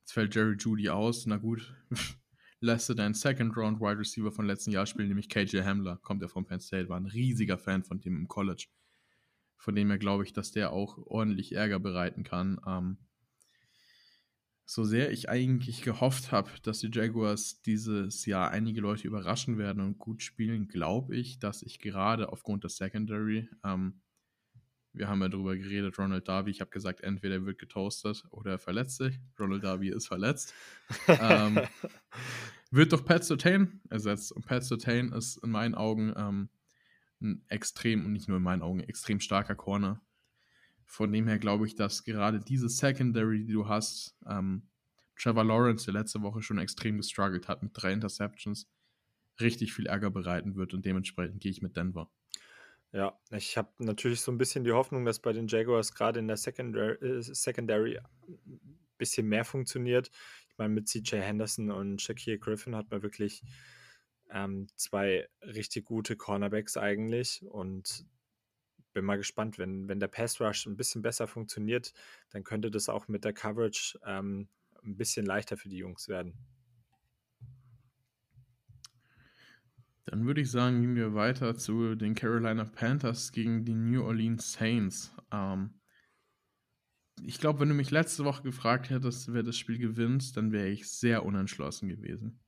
[0.00, 1.26] jetzt fällt Jerry Judy aus.
[1.26, 1.74] Na gut,
[2.60, 6.22] lässt du deinen Second Round Wide Receiver von letzten Jahr spielen, nämlich KJ Hamler, kommt
[6.22, 8.66] ja von Penn State, war ein riesiger Fan von dem im College.
[9.58, 12.58] Von dem her glaube ich, dass der auch ordentlich Ärger bereiten kann.
[12.66, 12.96] Ähm,
[14.70, 19.82] so sehr ich eigentlich gehofft habe, dass die Jaguars dieses Jahr einige Leute überraschen werden
[19.82, 24.00] und gut spielen, glaube ich, dass ich gerade aufgrund der Secondary, ähm,
[24.92, 28.52] wir haben ja darüber geredet, Ronald Darby, ich habe gesagt, entweder er wird getoastet oder
[28.52, 29.18] er verletzt sich.
[29.40, 30.54] Ronald Darby ist verletzt.
[31.08, 31.58] ähm,
[32.70, 34.30] wird durch Pat Sotain ersetzt.
[34.30, 36.48] Und Pat Sotain ist in meinen Augen ähm,
[37.20, 40.00] ein extrem, und nicht nur in meinen Augen, extrem starker Corner
[40.90, 44.68] Von dem her glaube ich, dass gerade diese Secondary, die du hast, ähm,
[45.16, 48.68] Trevor Lawrence, der letzte Woche schon extrem gestruggelt hat mit drei Interceptions,
[49.40, 52.10] richtig viel Ärger bereiten wird und dementsprechend gehe ich mit Denver.
[52.90, 56.26] Ja, ich habe natürlich so ein bisschen die Hoffnung, dass bei den Jaguars gerade in
[56.26, 58.60] der Secondary, äh, Secondary ein
[58.98, 60.10] bisschen mehr funktioniert.
[60.48, 63.44] Ich meine, mit CJ Henderson und Shaquille Griffin hat man wirklich
[64.28, 68.04] ähm, zwei richtig gute Cornerbacks eigentlich und
[68.92, 71.92] bin mal gespannt, wenn, wenn der Pass Rush ein bisschen besser funktioniert,
[72.30, 74.48] dann könnte das auch mit der Coverage ähm,
[74.84, 76.34] ein bisschen leichter für die Jungs werden.
[80.06, 84.54] Dann würde ich sagen, gehen wir weiter zu den Carolina Panthers gegen die New Orleans
[84.54, 85.14] Saints.
[85.30, 85.74] Ähm,
[87.22, 90.68] ich glaube, wenn du mich letzte Woche gefragt hättest, wer das Spiel gewinnt, dann wäre
[90.68, 92.40] ich sehr unentschlossen gewesen.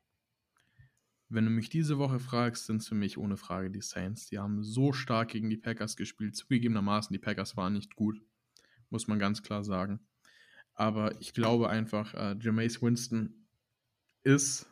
[1.35, 4.27] Wenn du mich diese Woche fragst, sind es für mich ohne Frage die Saints.
[4.27, 6.37] Die haben so stark gegen die Packers gespielt.
[6.37, 8.21] Zugegebenermaßen, die Packers waren nicht gut,
[8.91, 10.01] muss man ganz klar sagen.
[10.75, 13.47] Aber ich glaube einfach, äh, Jameis Winston
[14.23, 14.69] ist,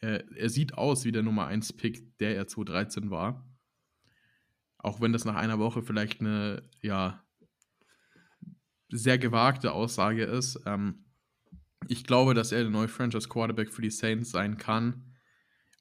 [0.00, 3.46] äh, er sieht aus wie der Nummer 1 Pick, der er 2013 war.
[4.78, 7.22] Auch wenn das nach einer Woche vielleicht eine, ja,
[8.90, 10.58] sehr gewagte Aussage ist.
[10.64, 11.04] Ähm,
[11.86, 15.07] ich glaube, dass er der neue Franchise Quarterback für die Saints sein kann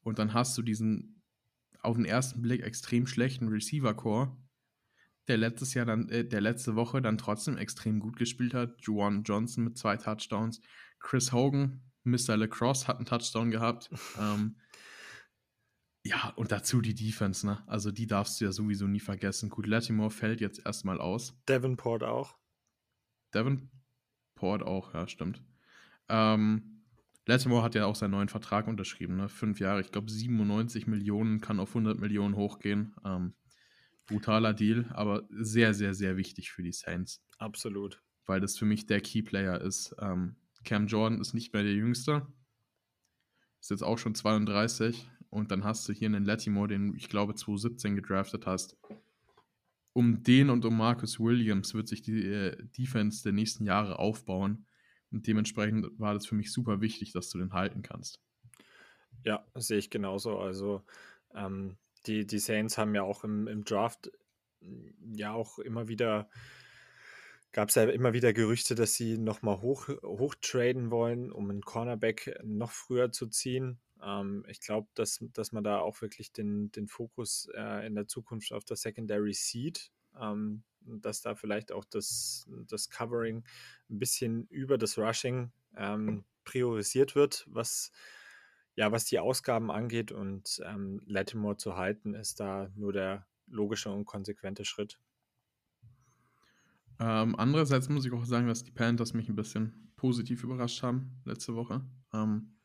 [0.07, 1.21] und dann hast du diesen
[1.81, 4.37] auf den ersten Blick extrem schlechten Receiver-Core,
[5.27, 8.81] der letztes Jahr dann, äh, der letzte Woche dann trotzdem extrem gut gespielt hat.
[8.81, 10.61] Juwan Johnson mit zwei Touchdowns.
[10.99, 12.37] Chris Hogan, Mr.
[12.37, 13.89] Lacrosse, hat einen Touchdown gehabt.
[14.17, 14.55] ähm,
[16.05, 17.61] ja, und dazu die Defense, ne?
[17.67, 19.49] Also die darfst du ja sowieso nie vergessen.
[19.49, 21.37] Gut, Latimore fällt jetzt erstmal aus.
[21.47, 22.37] Davenport auch.
[23.31, 25.43] Davenport auch, ja, stimmt.
[26.07, 26.76] Ähm,
[27.27, 29.29] Latimore hat ja auch seinen neuen Vertrag unterschrieben, ne?
[29.29, 32.95] Fünf Jahre, ich glaube 97 Millionen, kann auf 100 Millionen hochgehen.
[33.03, 33.33] Ähm,
[34.07, 37.21] brutaler Deal, aber sehr, sehr, sehr wichtig für die Saints.
[37.37, 38.01] Absolut.
[38.25, 39.93] Weil das für mich der Keyplayer ist.
[39.99, 42.25] Ähm, Cam Jordan ist nicht mehr der Jüngste.
[43.59, 45.09] Ist jetzt auch schon 32.
[45.29, 48.77] Und dann hast du hier einen Latimore, den ich glaube 2017 gedraftet hast.
[49.91, 54.66] Um den und um Marcus Williams wird sich die äh, Defense der nächsten Jahre aufbauen.
[55.11, 58.21] Und dementsprechend war das für mich super wichtig, dass du den halten kannst.
[59.23, 60.37] Ja, sehe ich genauso.
[60.37, 60.83] Also
[61.33, 64.11] ähm, die, die Saints haben ja auch im, im Draft
[65.13, 66.29] ja auch immer wieder,
[67.51, 71.61] gab es ja immer wieder Gerüchte, dass sie nochmal hoch, hoch traden wollen, um einen
[71.61, 73.79] Cornerback noch früher zu ziehen.
[74.01, 78.07] Ähm, ich glaube, dass, dass man da auch wirklich den, den Fokus äh, in der
[78.07, 79.91] Zukunft auf der Secondary sieht.
[80.19, 83.43] Ähm, dass da vielleicht auch das, das Covering
[83.89, 87.91] ein bisschen über das Rushing ähm, priorisiert wird, was,
[88.75, 90.11] ja, was die Ausgaben angeht.
[90.11, 94.99] Und ähm, Latimore zu halten, ist da nur der logische und konsequente Schritt.
[96.99, 101.21] Ähm, andererseits muss ich auch sagen, dass die Panthers mich ein bisschen positiv überrascht haben
[101.25, 101.85] letzte Woche.
[102.13, 102.57] Ähm,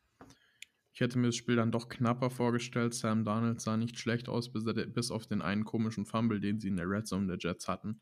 [0.94, 2.94] ich hätte mir das Spiel dann doch knapper vorgestellt.
[2.94, 6.60] Sam Darnold sah nicht schlecht aus, bis, er, bis auf den einen komischen Fumble, den
[6.60, 8.00] sie in der Red Zone der Jets hatten.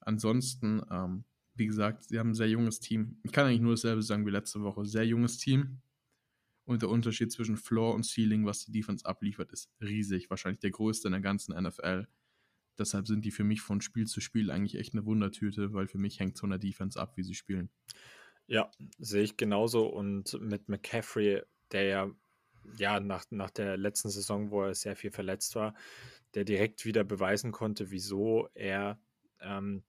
[0.00, 3.18] Ansonsten, ähm, wie gesagt, sie haben ein sehr junges Team.
[3.22, 4.84] Ich kann eigentlich nur dasselbe sagen wie letzte Woche.
[4.84, 5.80] Sehr junges Team.
[6.64, 10.30] Und der Unterschied zwischen Floor und Ceiling, was die Defense abliefert, ist riesig.
[10.30, 12.06] Wahrscheinlich der größte in der ganzen NFL.
[12.78, 15.98] Deshalb sind die für mich von Spiel zu Spiel eigentlich echt eine Wundertüte, weil für
[15.98, 17.70] mich hängt von der Defense ab, wie sie spielen.
[18.46, 19.86] Ja, sehe ich genauso.
[19.86, 22.10] Und mit McCaffrey, der ja,
[22.78, 25.74] ja nach, nach der letzten Saison, wo er sehr viel verletzt war,
[26.34, 28.98] der direkt wieder beweisen konnte, wieso er
[29.40, 29.82] ähm,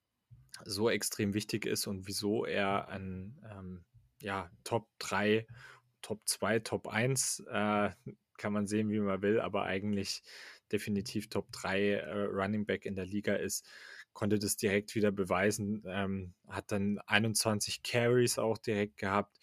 [0.65, 3.85] so extrem wichtig ist und wieso er ein ähm,
[4.21, 5.47] ja, Top 3,
[6.01, 7.91] Top 2, Top 1 äh,
[8.37, 10.23] kann man sehen, wie man will, aber eigentlich
[10.71, 13.67] definitiv Top 3 äh, Running Back in der Liga ist,
[14.13, 19.37] konnte das direkt wieder beweisen, ähm, hat dann 21 Carries auch direkt gehabt.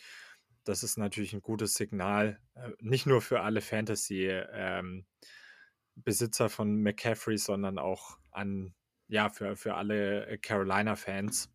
[0.64, 7.38] Das ist natürlich ein gutes Signal, äh, nicht nur für alle Fantasy-Besitzer ähm, von McCaffrey,
[7.38, 8.74] sondern auch an
[9.08, 11.50] ja, für, für alle äh, Carolina-Fans,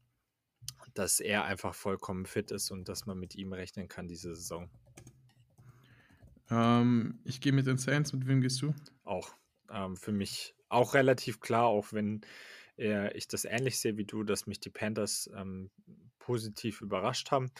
[0.93, 4.69] dass er einfach vollkommen fit ist und dass man mit ihm rechnen kann diese Saison.
[6.49, 8.13] Ähm, ich gehe mit den Saints.
[8.13, 8.73] Mit wem gehst du?
[9.03, 9.35] Auch.
[9.69, 12.21] Ähm, für mich auch relativ klar, auch wenn
[12.77, 15.69] äh, ich das ähnlich sehe wie du, dass mich die Panthers ähm,
[16.19, 17.51] positiv überrascht haben.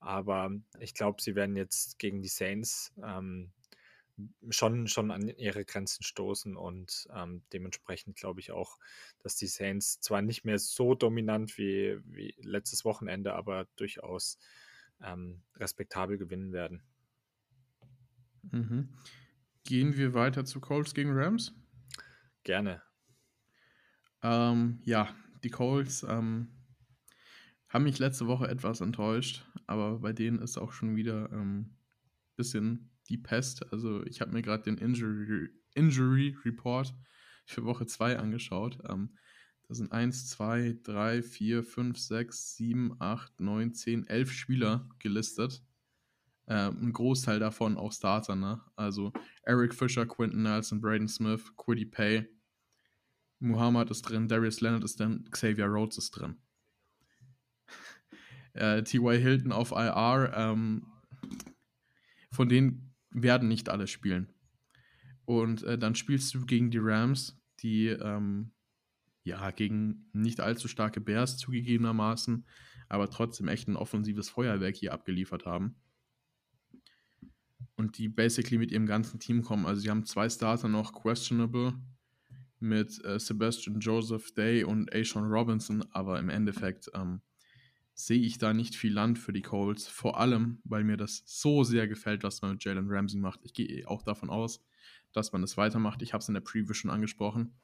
[0.00, 3.52] Aber ich glaube, sie werden jetzt gegen die Saints ähm,
[4.50, 8.78] schon, schon an ihre Grenzen stoßen und ähm, dementsprechend glaube ich auch,
[9.18, 14.38] dass die Saints zwar nicht mehr so dominant wie, wie letztes Wochenende, aber durchaus
[15.02, 16.82] ähm, respektabel gewinnen werden.
[18.50, 18.88] Mhm.
[19.64, 21.54] Gehen wir weiter zu Colts gegen Rams?
[22.42, 22.82] Gerne.
[24.22, 26.48] Ähm, ja, die Colts, ähm,
[27.72, 31.76] haben mich letzte Woche etwas enttäuscht, aber bei denen ist auch schon wieder ein ähm,
[32.36, 33.70] bisschen die Pest.
[33.72, 36.92] Also ich habe mir gerade den Injury, Injury Report
[37.46, 38.78] für Woche 2 angeschaut.
[38.88, 39.16] Ähm,
[39.68, 45.62] da sind 1, 2, 3, 4, 5, 6, 7, 8, 9, 10, 11 Spieler gelistet.
[46.48, 48.60] Ähm, ein Großteil davon auch Starter, ne?
[48.74, 49.12] Also
[49.44, 52.28] Eric Fischer, Quinton Nelson, Braden Smith, Quiddy Pay,
[53.38, 56.36] Muhammad ist drin, Darius Leonard ist drin, Xavier Rhodes ist drin.
[58.54, 59.18] Äh, T.Y.
[59.18, 60.86] Hilton auf IR, ähm,
[62.30, 64.32] von denen werden nicht alle spielen.
[65.24, 68.52] Und äh, dann spielst du gegen die Rams, die ähm,
[69.24, 72.44] ja gegen nicht allzu starke Bears zugegebenermaßen,
[72.88, 75.76] aber trotzdem echt ein offensives Feuerwerk hier abgeliefert haben.
[77.76, 79.66] Und die basically mit ihrem ganzen Team kommen.
[79.66, 81.74] Also sie haben zwei Starter noch questionable
[82.58, 87.22] mit äh, Sebastian Joseph Day und Ashawn Robinson, aber im Endeffekt ähm,
[87.94, 89.86] sehe ich da nicht viel Land für die Colts.
[89.86, 93.40] Vor allem, weil mir das so sehr gefällt, was man mit Jalen Ramsey macht.
[93.42, 94.64] Ich gehe auch davon aus,
[95.12, 96.02] dass man es das weitermacht.
[96.02, 97.54] Ich habe es in der Preview schon angesprochen.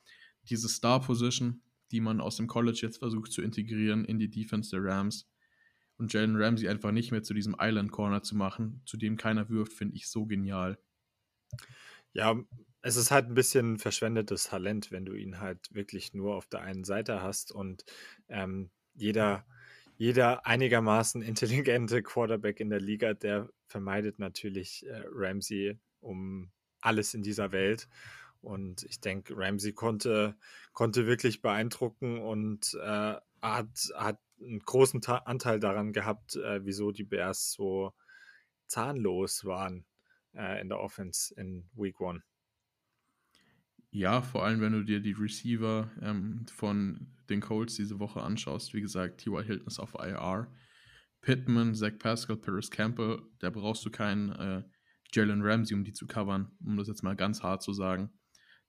[0.43, 4.85] Diese Star-Position, die man aus dem College jetzt versucht zu integrieren in die Defense der
[4.85, 5.31] Rams
[5.97, 9.49] und Jalen Ramsey einfach nicht mehr zu diesem Island Corner zu machen, zu dem keiner
[9.49, 10.79] wirft, finde ich so genial.
[12.13, 12.37] Ja,
[12.83, 16.61] es ist halt ein bisschen verschwendetes Talent, wenn du ihn halt wirklich nur auf der
[16.61, 17.85] einen Seite hast und
[18.29, 19.45] ähm, jeder
[19.99, 27.23] jeder einigermaßen intelligente Quarterback in der Liga, der vermeidet natürlich äh, Ramsey um alles in
[27.23, 27.89] dieser Welt.
[28.41, 30.37] Und ich denke, Ramsey konnte,
[30.73, 36.93] konnte wirklich beeindrucken und äh, hat, hat einen großen Ta Anteil daran gehabt, äh, wieso
[36.93, 37.93] die Bears so
[38.69, 39.85] zahnlos waren
[40.35, 42.23] äh, in der Offense in Week One.
[43.91, 48.75] Ja, vor allem, wenn du dir die Receiver ähm, von den Colts diese Woche anschaust.
[48.75, 49.43] Wie gesagt, T.Y.
[49.43, 50.49] Hilton ist auf IR.
[51.21, 54.63] Pittman, Zach Pascal, Paris Campbell, da brauchst du keinen äh,
[55.13, 58.11] Jalen Ramsey, um die zu covern, um das jetzt mal ganz hart zu sagen.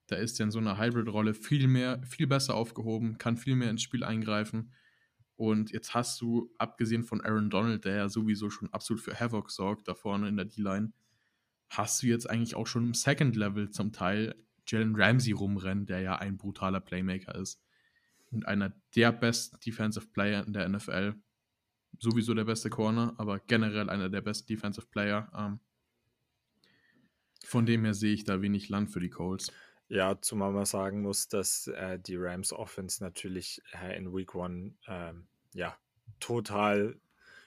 [0.08, 3.70] Da ist er in so einer Hybrid-Rolle viel mehr, viel besser aufgehoben, kann viel mehr
[3.70, 4.72] ins Spiel eingreifen.
[5.36, 9.50] Und jetzt hast du, abgesehen von Aaron Donald, der ja sowieso schon absolut für Havoc
[9.50, 10.92] sorgt, da vorne in der D-Line,
[11.68, 14.34] hast du jetzt eigentlich auch schon im Second Level zum Teil
[14.70, 17.60] Jalen Ramsey rumrennen, der ja ein brutaler Playmaker ist.
[18.30, 21.14] Und einer der besten Defensive Player in der NFL.
[21.98, 25.30] Sowieso der beste Corner, aber generell einer der besten Defensive Player.
[25.36, 25.60] Ähm,
[27.44, 29.52] von dem her sehe ich da wenig Land für die Colts.
[29.88, 34.74] Ja, zumal man sagen muss, dass äh, die Rams Offense natürlich äh, in Week One
[34.86, 35.76] ähm, ja
[36.20, 37.00] total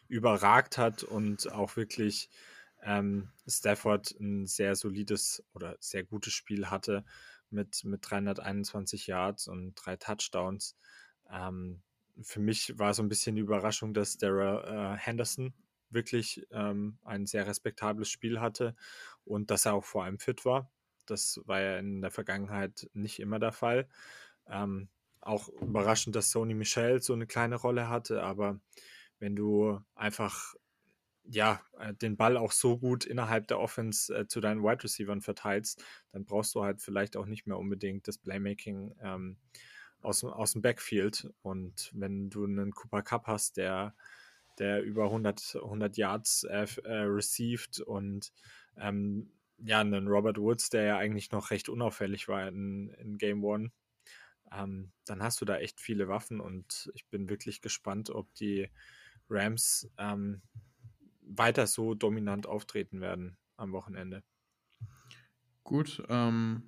[0.09, 2.29] überragt hat und auch wirklich
[2.83, 7.03] ähm, Stafford ein sehr solides oder sehr gutes Spiel hatte
[7.49, 10.75] mit, mit 321 Yards und drei Touchdowns.
[11.29, 11.81] Ähm,
[12.21, 15.53] für mich war so ein bisschen die Überraschung, dass Daryl äh, Henderson
[15.89, 18.75] wirklich ähm, ein sehr respektables Spiel hatte
[19.25, 20.71] und dass er auch vor allem fit war.
[21.05, 23.87] Das war ja in der Vergangenheit nicht immer der Fall.
[24.47, 24.89] Ähm,
[25.21, 28.59] auch überraschend, dass Sony Michel so eine kleine Rolle hatte, aber
[29.19, 30.53] wenn du einfach
[31.25, 35.23] ja, äh, den Ball auch so gut innerhalb der Offense äh, zu deinen Wide Receivers
[35.23, 39.37] verteilst, dann brauchst du halt vielleicht auch nicht mehr unbedingt das Playmaking ähm,
[40.01, 41.31] aus, aus dem Backfield.
[41.41, 43.95] Und wenn du einen Cooper Cup hast, der,
[44.59, 48.33] der über 100, 100 Yards äh, äh, received und
[48.77, 53.43] ähm, ja, einen Robert Woods, der ja eigentlich noch recht unauffällig war in, in Game
[53.45, 53.71] One,
[54.51, 58.69] ähm, dann hast du da echt viele Waffen und ich bin wirklich gespannt, ob die
[59.29, 60.41] Rams ähm,
[61.25, 64.23] weiter so dominant auftreten werden am Wochenende.
[65.63, 66.63] Gut, ähm,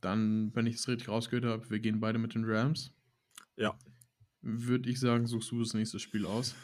[0.00, 2.92] dann, wenn ich es richtig rausgehört habe, wir gehen beide mit den Rams.
[3.56, 3.76] Ja.
[4.40, 6.54] Würde ich sagen, suchst du das nächste Spiel aus?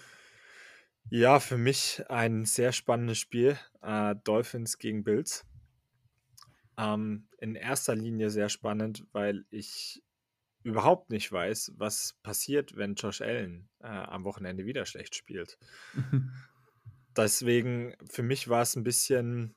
[1.10, 3.58] Ja, für mich ein sehr spannendes Spiel.
[3.82, 5.44] Äh, Dolphins gegen Bills.
[6.76, 10.02] Ähm, in erster Linie sehr spannend, weil ich
[10.62, 15.59] überhaupt nicht weiß, was passiert, wenn Josh Allen äh, am Wochenende wieder schlecht spielt.
[17.16, 19.54] Deswegen, für mich war es ein bisschen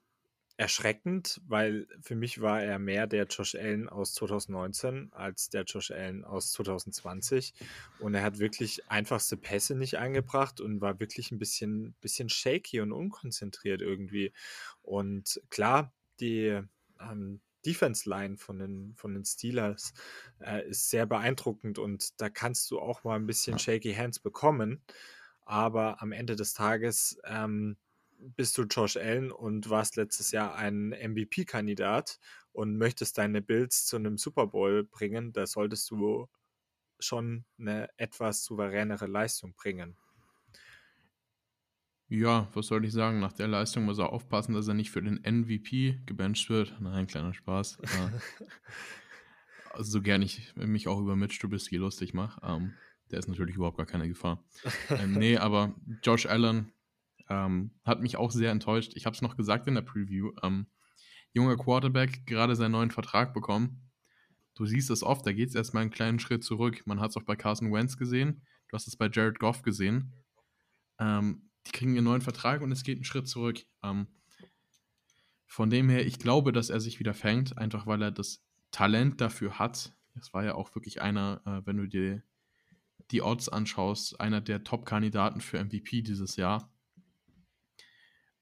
[0.58, 5.92] erschreckend, weil für mich war er mehr der Josh Allen aus 2019 als der Josh
[5.92, 7.54] Allen aus 2020.
[8.00, 12.82] Und er hat wirklich einfachste Pässe nicht eingebracht und war wirklich ein bisschen, bisschen shaky
[12.82, 14.34] und unkonzentriert irgendwie.
[14.82, 16.60] Und klar, die
[17.00, 19.94] ähm, Defense Line von den, von den Steelers
[20.40, 24.82] äh, ist sehr beeindruckend und da kannst du auch mal ein bisschen shaky Hands bekommen
[25.48, 27.78] aber am Ende des Tages ähm,
[28.20, 32.20] bist du Josh Allen und warst letztes Jahr ein MVP-Kandidat
[32.52, 36.28] und möchtest deine Bills zu einem Super Bowl bringen, da solltest du
[37.00, 39.96] schon eine etwas souveränere Leistung bringen.
[42.10, 43.20] Ja, was soll ich sagen?
[43.20, 46.80] Nach der Leistung muss er aufpassen, dass er nicht für den MVP gebencht wird.
[46.80, 47.80] Nein, kleiner Spaß.
[49.72, 52.40] also, so gern ich mich auch über Mitch Trubisky lustig mache.
[52.44, 52.74] Ähm,
[53.12, 54.44] der ist natürlich überhaupt gar keine Gefahr.
[54.90, 56.72] ähm, nee, aber Josh Allen
[57.30, 58.94] ähm, hat mich auch sehr enttäuscht.
[58.96, 60.32] Ich habe es noch gesagt in der Preview.
[60.44, 60.68] Ähm,
[61.34, 63.90] junger Quarterback, gerade seinen neuen Vertrag bekommen.
[64.56, 66.82] Du siehst es oft, da geht es erstmal einen kleinen Schritt zurück.
[66.86, 68.42] Man hat es auch bei Carson Wentz gesehen.
[68.70, 70.14] Du hast es bei Jared Goff gesehen.
[71.00, 73.60] Ähm, die kriegen einen neuen Vertrag und es geht einen Schritt zurück.
[73.84, 74.08] Ähm,
[75.46, 79.22] von dem her, ich glaube, dass er sich wieder fängt, einfach weil er das Talent
[79.22, 79.94] dafür hat.
[80.20, 82.24] Es war ja auch wirklich einer, äh, wenn du dir
[83.12, 86.74] die Odds anschaust, einer der Top-Kandidaten für MVP dieses Jahr.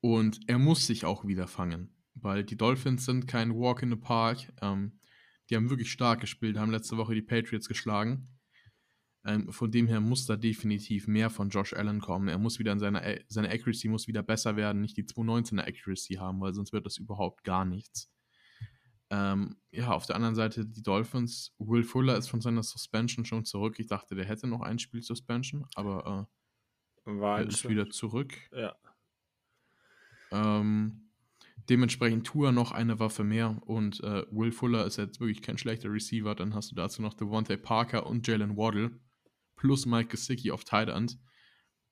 [0.01, 3.95] Und er muss sich auch wieder fangen, weil die Dolphins sind kein Walk in the
[3.95, 4.53] Park.
[4.61, 4.99] Ähm,
[5.49, 8.27] die haben wirklich stark gespielt, haben letzte Woche die Patriots geschlagen.
[9.25, 12.27] Ähm, von dem her muss da definitiv mehr von Josh Allen kommen.
[12.27, 16.15] Er muss wieder in seiner, seine Accuracy muss wieder besser werden, nicht die 219er Accuracy
[16.15, 18.14] haben, weil sonst wird das überhaupt gar nichts.
[19.09, 21.53] Ähm, ja, auf der anderen Seite die Dolphins.
[21.59, 23.79] Will Fuller ist von seiner Suspension schon zurück.
[23.79, 26.27] Ich dachte, der hätte noch ein Spiel Suspension, aber
[27.05, 28.33] äh, War er ist wieder zurück.
[28.51, 28.75] Ja.
[30.31, 31.11] Ähm,
[31.69, 35.91] dementsprechend Tour noch eine Waffe mehr und äh, Will Fuller ist jetzt wirklich kein schlechter
[35.91, 36.33] Receiver.
[36.33, 38.99] Dann hast du dazu noch Devontae Parker und Jalen Waddle
[39.55, 41.17] plus Mike Gesicki auf Tight End.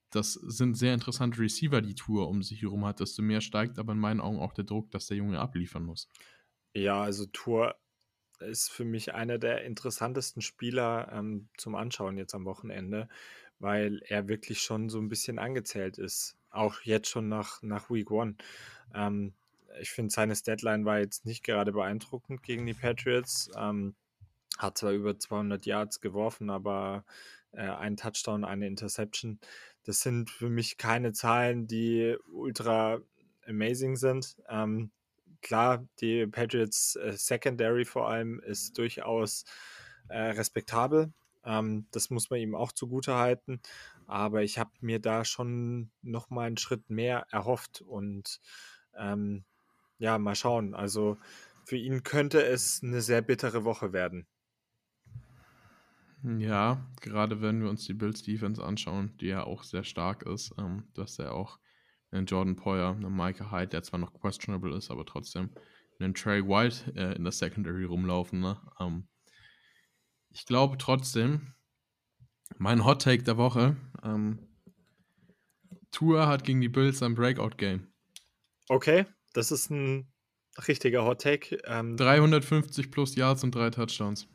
[0.09, 2.99] Das sind sehr interessante Receiver, die Tour um sich herum hat.
[2.99, 6.07] Desto mehr steigt aber in meinen Augen auch der Druck, dass der Junge abliefern muss.
[6.74, 7.76] Ja, also Tour
[8.39, 13.07] ist für mich einer der interessantesten Spieler ähm, zum Anschauen jetzt am Wochenende,
[13.59, 16.36] weil er wirklich schon so ein bisschen angezählt ist.
[16.49, 18.36] Auch jetzt schon nach, nach Week One.
[18.93, 19.34] Ähm,
[19.82, 23.49] ich finde, seine Deadline war jetzt nicht gerade beeindruckend gegen die Patriots.
[23.55, 23.95] Ähm,
[24.57, 27.05] hat zwar über 200 Yards geworfen, aber
[27.51, 29.39] äh, ein Touchdown, eine Interception.
[29.84, 33.01] Das sind für mich keine Zahlen, die ultra
[33.47, 34.38] amazing sind.
[34.47, 34.91] Ähm,
[35.44, 39.46] klar, die Patriots äh, Secondary vor allem ist durchaus
[40.10, 41.14] äh, respektabel.
[41.46, 43.62] Ähm, das muss man ihm auch zugute halten.
[44.08, 48.39] Aber ich habe mir da schon noch mal einen Schritt mehr erhofft und
[48.98, 49.46] ähm,
[49.98, 50.74] ja, mal schauen.
[50.74, 51.18] Also
[51.66, 54.28] für ihn könnte es eine sehr bittere Woche werden.
[56.24, 60.54] Ja, gerade wenn wir uns die Bills Defense anschauen, die ja auch sehr stark ist.
[60.58, 61.60] Ähm, hast ja auch
[62.14, 65.49] einen Jordan Poyer, einen Micah Hyde, der zwar noch questionable ist, aber trotzdem
[65.99, 68.39] einen Trey White äh, in der Secondary rumlaufen.
[68.39, 68.59] Ne?
[68.80, 69.07] Ähm,
[70.30, 71.53] ich glaube trotzdem,
[72.57, 74.47] mein Hot Take der Woche, ähm,
[75.91, 77.88] Tour hat gegen die Bills ein Breakout-Game.
[78.68, 80.11] Okay, das ist ein
[80.68, 81.57] richtiger Hot Take.
[81.66, 84.28] Ähm, 350 plus Yards und drei Touchdowns.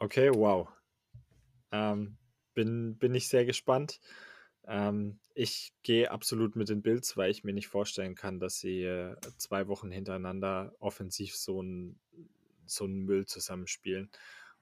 [0.00, 0.68] Okay, wow.
[1.70, 2.18] Ähm,
[2.54, 4.00] bin, bin ich sehr gespannt.
[4.68, 8.82] Ähm, ich gehe absolut mit den Bills, weil ich mir nicht vorstellen kann, dass sie
[8.84, 11.98] äh, zwei Wochen hintereinander offensiv so einen
[12.66, 14.10] so Müll zusammenspielen.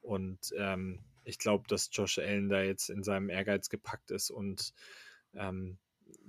[0.00, 4.72] Und ähm, ich glaube, dass Josh Allen da jetzt in seinem Ehrgeiz gepackt ist und
[5.34, 5.76] ähm,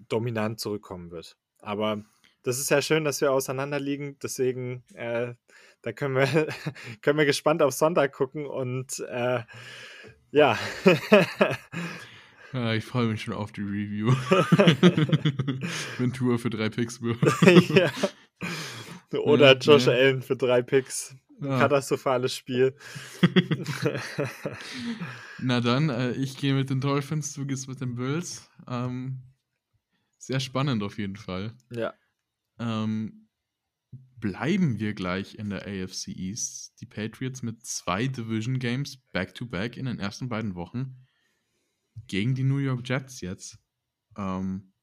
[0.09, 1.37] dominant zurückkommen wird.
[1.59, 2.03] Aber
[2.41, 4.17] das ist ja schön, dass wir auseinander liegen.
[4.23, 5.35] Deswegen, äh,
[5.83, 6.25] da können wir,
[7.03, 9.43] können wir gespannt auf Sonntag gucken und äh,
[10.31, 10.57] ja.
[12.53, 12.73] ja.
[12.73, 14.11] Ich freue mich schon auf die Review.
[15.97, 17.19] Wenn Tour für drei Picks wird.
[17.69, 17.91] ja.
[19.19, 19.93] Oder ja, Josh ja.
[19.93, 21.15] Allen für drei Picks.
[21.39, 21.59] Ja.
[21.59, 22.75] Katastrophales Spiel.
[25.39, 28.49] Na dann, äh, ich gehe mit den Dolphins, du gehst mit den Bills.
[28.67, 29.21] Ähm,
[30.17, 31.53] sehr spannend auf jeden Fall.
[31.69, 31.93] Ja.
[32.59, 33.27] Ähm,
[34.19, 36.73] bleiben wir gleich in der AFC East.
[36.81, 41.06] Die Patriots mit zwei Division Games back-to-back -back in den ersten beiden Wochen
[42.07, 43.59] gegen die New York Jets jetzt.
[44.17, 44.73] Ähm,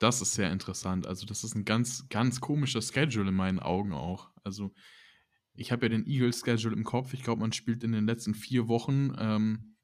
[0.00, 1.06] das ist sehr interessant.
[1.06, 4.30] Also, das ist ein ganz, ganz komischer Schedule in meinen Augen auch.
[4.42, 4.74] Also,
[5.54, 7.14] ich habe ja den Eagles-Schedule im Kopf.
[7.14, 9.76] Ich glaube, man spielt in den letzten vier Wochen ähm,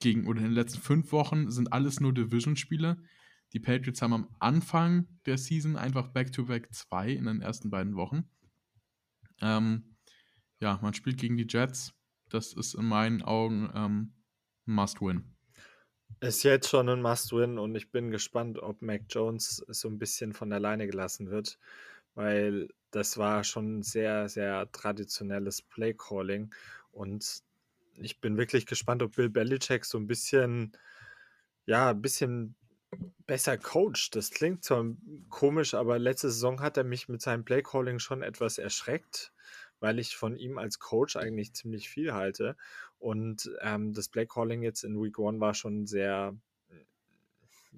[0.00, 3.02] gegen, oder in den letzten fünf Wochen sind alles nur Division-Spiele.
[3.52, 8.28] Die Patriots haben am Anfang der Season einfach Back-to-Back 2 in den ersten beiden Wochen.
[9.40, 9.96] Ähm,
[10.60, 11.94] ja, man spielt gegen die Jets.
[12.28, 14.14] Das ist in meinen Augen ähm,
[14.66, 15.37] Must-Win.
[16.20, 20.32] Ist jetzt schon ein Must-Win und ich bin gespannt, ob Mac Jones so ein bisschen
[20.32, 21.58] von alleine gelassen wird,
[22.14, 26.52] weil das war schon sehr, sehr traditionelles Play-Calling
[26.90, 27.42] und
[27.94, 30.72] ich bin wirklich gespannt, ob Bill Belichick so ein bisschen,
[31.66, 32.56] ja, ein bisschen
[33.26, 34.16] besser coacht.
[34.16, 34.84] Das klingt zwar
[35.28, 39.32] komisch, aber letzte Saison hat er mich mit seinem Playcalling schon etwas erschreckt,
[39.80, 42.56] weil ich von ihm als Coach eigentlich ziemlich viel halte.
[42.98, 46.36] Und ähm, das Playcalling jetzt in Week One war schon sehr,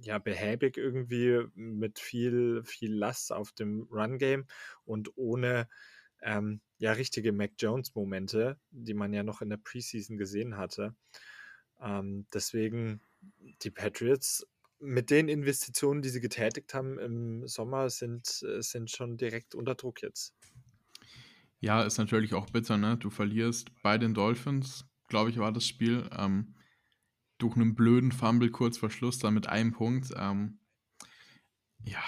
[0.03, 4.47] ja, behäbig irgendwie mit viel, viel Last auf dem Run-Game
[4.85, 5.68] und ohne
[6.23, 10.95] ähm, ja richtige Mac Jones-Momente, die man ja noch in der Preseason gesehen hatte.
[11.81, 13.01] Ähm, deswegen
[13.62, 14.47] die Patriots
[14.79, 19.75] mit den Investitionen, die sie getätigt haben im Sommer, sind, äh, sind schon direkt unter
[19.75, 20.35] Druck jetzt.
[21.59, 22.97] Ja, ist natürlich auch bitter, ne?
[22.97, 26.55] Du verlierst bei den Dolphins, glaube ich, war das Spiel, ähm,
[27.37, 30.13] durch einen blöden Fumble kurz vor Schluss, dann mit einem Punkt.
[30.17, 30.61] Ähm,
[31.85, 32.03] ja,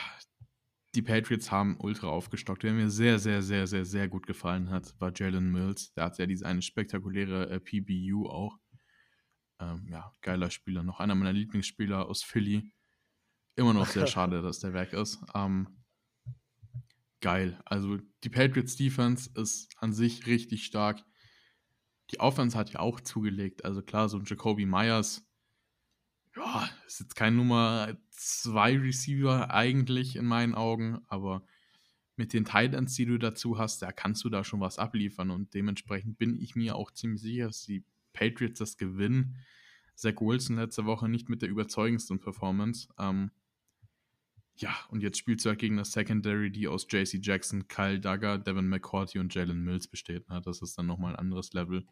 [0.95, 2.65] die Patriots haben ultra aufgestockt.
[2.65, 5.93] Wer mir sehr, sehr, sehr, sehr, sehr gut gefallen hat, war Jalen Mills.
[5.95, 8.59] Der hat ja diese eine spektakuläre äh, PBU auch.
[9.59, 10.83] Ähm, ja, geiler Spieler.
[10.83, 12.73] Noch einer meiner Lieblingsspieler aus Philly.
[13.57, 15.19] Immer noch sehr schade, dass der weg ist.
[15.35, 15.83] Ähm,
[17.21, 17.59] geil.
[17.65, 21.03] Also die Patriots Defense ist an sich richtig stark.
[22.13, 23.65] Die Offense hat ja auch zugelegt.
[23.65, 25.27] Also klar, so ein Jacoby Myers,
[26.37, 31.45] ja, ist jetzt kein Nummer 2 Receiver eigentlich in meinen Augen, aber
[32.17, 35.55] mit den Titans, die du dazu hast, da kannst du da schon was abliefern und
[35.55, 39.37] dementsprechend bin ich mir auch ziemlich sicher, dass die Patriots das gewinnen.
[39.95, 42.89] Zach Wilson letzte Woche nicht mit der überzeugendsten Performance.
[42.99, 43.31] Ähm,
[44.57, 48.39] ja, und jetzt spielst du halt gegen das Secondary, die aus JC Jackson, Kyle Duggar,
[48.39, 50.27] Devin McCourty und Jalen Mills besteht.
[50.45, 51.87] Das ist dann nochmal ein anderes Level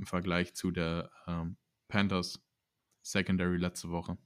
[0.00, 1.56] im Vergleich zu der ähm,
[1.88, 2.40] Panthers
[3.02, 4.16] Secondary letzte Woche.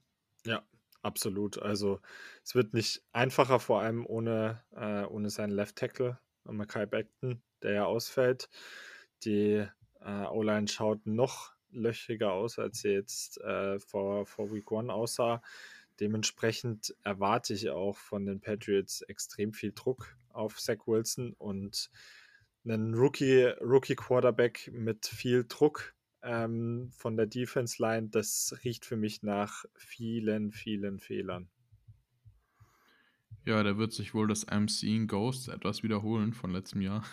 [0.47, 0.63] Ja,
[1.03, 1.61] absolut.
[1.61, 2.01] Also
[2.45, 7.73] es wird nicht einfacher, vor allem ohne, äh, ohne seinen Left Tackle, Mackay Beckton, der
[7.73, 8.49] ja ausfällt.
[9.25, 9.67] Die
[10.01, 15.43] äh, O-Line schaut noch löchriger aus, als sie jetzt äh, vor, vor Week One aussah.
[15.99, 21.91] Dementsprechend erwarte ich auch von den Patriots extrem viel Druck auf Zach Wilson und
[22.65, 28.97] einen Rookie, Rookie Quarterback mit viel Druck ähm, von der Defense Line, das riecht für
[28.97, 31.49] mich nach vielen, vielen Fehlern.
[33.45, 37.05] Ja, da wird sich wohl das I'm Seeing Ghost etwas wiederholen von letztem Jahr.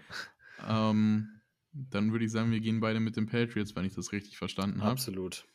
[0.66, 1.42] ähm,
[1.72, 4.80] dann würde ich sagen, wir gehen beide mit den Patriots, wenn ich das richtig verstanden
[4.80, 4.92] habe.
[4.92, 5.46] Absolut.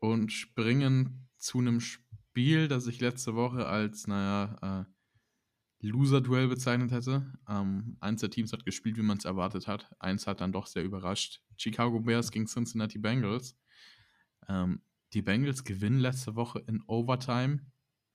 [0.00, 4.92] Und springen zu einem Spiel, das ich letzte Woche als, naja, äh,
[5.88, 7.32] Loser-Duell bezeichnet hätte.
[7.48, 9.90] Ähm, eins der Teams hat gespielt, wie man es erwartet hat.
[9.98, 11.40] Eins hat dann doch sehr überrascht.
[11.56, 13.58] Chicago Bears gegen Cincinnati Bengals.
[14.48, 17.66] Ähm, die Bengals gewinnen letzte Woche in Overtime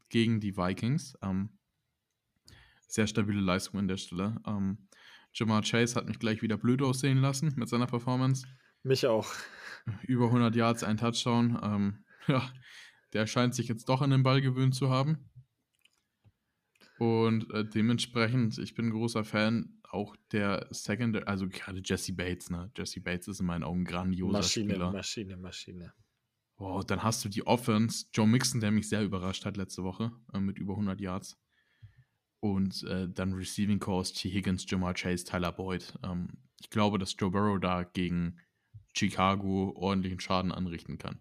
[0.10, 1.18] gegen die Vikings.
[1.22, 1.58] Ähm,
[2.88, 4.42] sehr stabile Leistung an der Stelle.
[4.46, 4.88] Ähm,
[5.34, 8.48] Jamar Chase hat mich gleich wieder blöd aussehen lassen mit seiner Performance.
[8.84, 9.28] Mich auch.
[10.04, 11.60] Über 100 Yards, ein Touchdown.
[11.62, 12.50] Ähm, ja,
[13.14, 15.30] der scheint sich jetzt doch an den Ball gewöhnt zu haben.
[17.00, 22.50] Und äh, dementsprechend, ich bin ein großer Fan auch der Secondary, also gerade Jesse Bates,
[22.50, 22.72] ne?
[22.76, 24.92] Jesse Bates ist in meinen Augen ein grandioser Maschine, Spieler.
[24.92, 25.94] Maschine, Maschine.
[26.58, 30.12] Wow, dann hast du die Offense, Joe Mixon, der mich sehr überrascht hat letzte Woche
[30.34, 31.38] äh, mit über 100 Yards.
[32.40, 34.30] Und äh, dann Receiving Course, T.
[34.30, 35.94] Higgins, Jamal Chase, Tyler Boyd.
[36.04, 36.30] Ähm,
[36.60, 38.40] ich glaube, dass Joe Burrow da gegen
[38.96, 41.20] Chicago ordentlichen Schaden anrichten kann.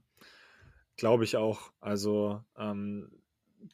[0.96, 1.72] Glaube ich auch.
[1.80, 3.10] Also ähm,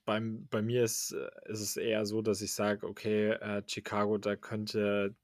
[0.05, 1.13] beim, bei mir ist,
[1.47, 5.15] ist es eher so, dass ich sage, okay, äh, Chicago, da könnte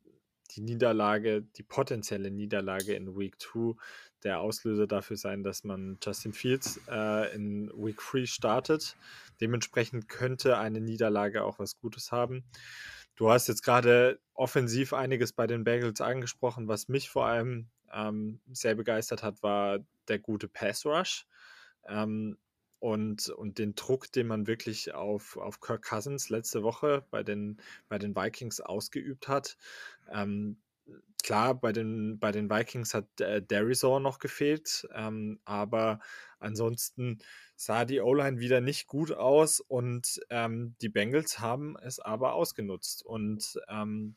[0.53, 3.75] die Niederlage, die potenzielle Niederlage in Week 2
[4.25, 8.97] der Auslöser dafür sein, dass man Justin Fields äh, in Week 3 startet.
[9.41, 12.45] Dementsprechend könnte eine Niederlage auch was Gutes haben.
[13.15, 16.69] Du hast jetzt gerade offensiv einiges bei den Bagels angesprochen.
[16.69, 21.27] Was mich vor allem ähm, sehr begeistert hat, war der gute Pass Rush.
[21.87, 22.39] Ähm,
[22.81, 27.61] und, und den Druck, den man wirklich auf, auf Kirk Cousins letzte Woche bei den,
[27.89, 29.57] bei den Vikings ausgeübt hat.
[30.11, 30.59] Ähm,
[31.23, 36.01] klar, bei den, bei den Vikings hat äh, Derizor noch gefehlt, ähm, aber
[36.39, 37.19] ansonsten
[37.57, 43.05] sah die O-Line wieder nicht gut aus und ähm, die Bengals haben es aber ausgenutzt
[43.05, 44.15] und ähm,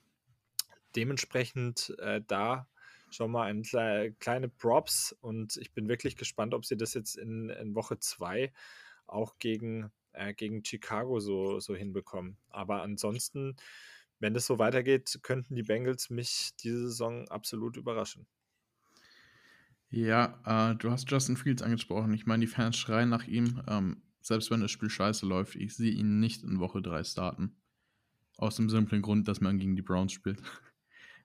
[0.95, 2.67] dementsprechend äh, da
[3.11, 7.17] schon mal ein kle kleine Props und ich bin wirklich gespannt, ob sie das jetzt
[7.17, 8.51] in, in Woche 2
[9.07, 12.37] auch gegen, äh, gegen Chicago so, so hinbekommen.
[12.49, 13.55] Aber ansonsten,
[14.19, 18.25] wenn das so weitergeht, könnten die Bengals mich diese Saison absolut überraschen.
[19.89, 22.13] Ja, äh, du hast Justin Fields angesprochen.
[22.13, 23.61] Ich meine, die Fans schreien nach ihm.
[23.67, 27.57] Ähm, selbst wenn das Spiel scheiße läuft, ich sehe ihn nicht in Woche 3 starten.
[28.37, 30.41] Aus dem simplen Grund, dass man gegen die Browns spielt.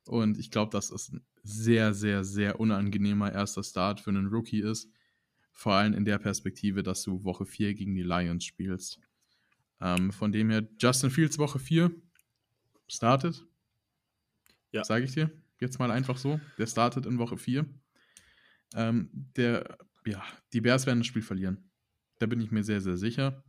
[0.09, 4.61] Und ich glaube, dass es ein sehr, sehr, sehr unangenehmer erster Start für einen Rookie
[4.61, 4.89] ist.
[5.53, 9.01] Vor allem in der Perspektive, dass du Woche 4 gegen die Lions spielst.
[9.81, 11.91] Ähm, von dem her, Justin Fields Woche 4
[12.89, 13.45] startet.
[14.73, 14.85] Ja.
[14.85, 15.31] Sage ich dir.
[15.61, 16.41] Jetzt mal einfach so.
[16.59, 17.67] Der startet in Woche 4.
[18.75, 21.71] Ähm, der, ja, die Bears werden das Spiel verlieren.
[22.19, 23.43] Da bin ich mir sehr, sehr sicher.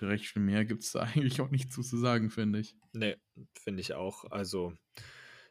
[0.00, 2.76] Direkt viel mehr gibt es da eigentlich auch nicht zu, zu sagen, finde ich.
[2.92, 3.16] Nee,
[3.54, 4.24] finde ich auch.
[4.30, 4.74] Also,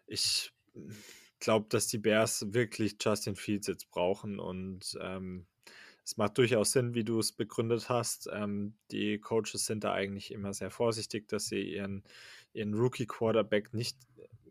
[0.07, 0.51] ich
[1.39, 5.47] glaube, dass die Bears wirklich Justin Fields jetzt brauchen und ähm,
[6.03, 8.29] es macht durchaus Sinn, wie du es begründet hast.
[8.31, 12.03] Ähm, die Coaches sind da eigentlich immer sehr vorsichtig, dass sie ihren,
[12.53, 13.97] ihren Rookie-Quarterback nicht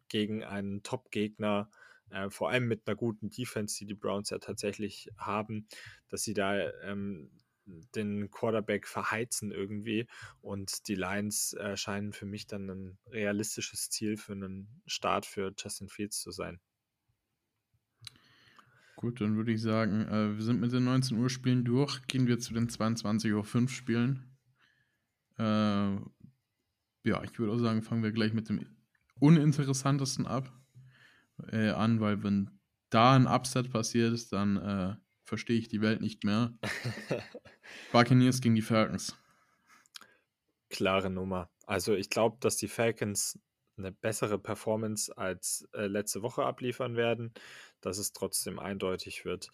[0.08, 1.70] gegen einen Top-Gegner,
[2.10, 5.68] äh, vor allem mit einer guten Defense, die die Browns ja tatsächlich haben,
[6.08, 7.30] dass sie da ähm,
[7.66, 10.06] den Quarterback verheizen irgendwie.
[10.40, 15.54] Und die Lions äh, scheinen für mich dann ein realistisches Ziel für einen Start für
[15.56, 16.60] Justin Fields zu sein.
[18.96, 22.06] Gut, dann würde ich sagen, äh, wir sind mit den 19 Uhr Spielen durch.
[22.06, 24.36] Gehen wir zu den 22.05 Uhr Spielen.
[25.38, 25.96] Äh,
[27.04, 28.64] ja, ich würde auch sagen, fangen wir gleich mit dem
[29.20, 30.50] uninteressantesten ab
[31.50, 32.50] äh, an, weil wenn
[32.90, 34.94] da ein Upset passiert, dann äh,
[35.24, 36.52] verstehe ich die Welt nicht mehr.
[37.92, 39.16] Buccaneers gegen die Falcons.
[40.70, 41.50] Klare Nummer.
[41.66, 43.38] Also ich glaube, dass die Falcons
[43.76, 47.32] eine bessere Performance als äh, letzte Woche abliefern werden,
[47.80, 49.50] dass es trotzdem eindeutig wird.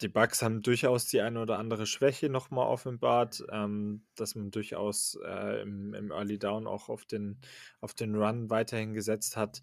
[0.00, 5.18] Die Bucks haben durchaus die eine oder andere Schwäche nochmal offenbart, ähm, dass man durchaus
[5.24, 7.38] äh, im, im, Early Down auch auf den,
[7.80, 9.60] auf den Run weiterhin gesetzt hat.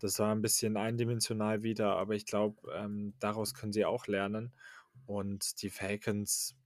[0.00, 4.52] Das war ein bisschen eindimensional wieder, aber ich glaube, ähm, daraus können sie auch lernen.
[5.06, 6.56] Und die Falcons,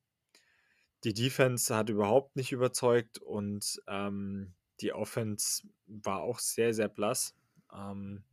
[1.05, 7.35] die Defense hat überhaupt nicht überzeugt und ähm, die Offense war auch sehr, sehr blass.
[7.72, 8.24] Ähm,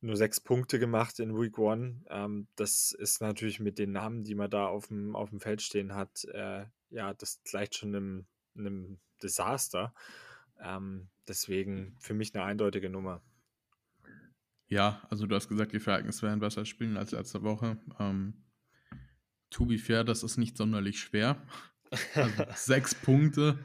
[0.00, 2.02] nur sechs Punkte gemacht in Week One.
[2.08, 5.60] Ähm, das ist natürlich mit den Namen, die man da auf dem, auf dem Feld
[5.62, 8.26] stehen hat, äh, ja, das gleicht schon einem,
[8.56, 9.92] einem Desaster.
[10.60, 13.20] Ähm, deswegen für mich eine eindeutige Nummer.
[14.68, 17.78] Ja, also du hast gesagt, die Falcons werden besser spielen als letzte Woche.
[17.98, 18.34] Ähm,
[19.50, 21.42] to be fair, das ist nicht sonderlich schwer.
[22.14, 23.58] Also sechs Punkte.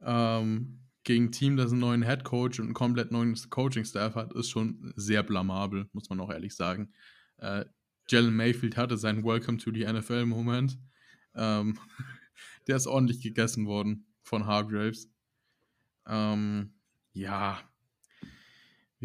[0.00, 4.32] Ähm, gegen ein Team, das einen neuen Head Coach und einen komplett neuen Coaching-Staff hat,
[4.32, 6.92] ist schon sehr blamabel, muss man auch ehrlich sagen.
[7.36, 7.66] Äh,
[8.08, 10.78] Jalen Mayfield hatte seinen Welcome to the NFL-Moment.
[11.34, 11.78] Ähm,
[12.66, 15.10] der ist ordentlich gegessen worden von Hargraves.
[16.06, 16.74] Ähm,
[17.12, 17.60] ja,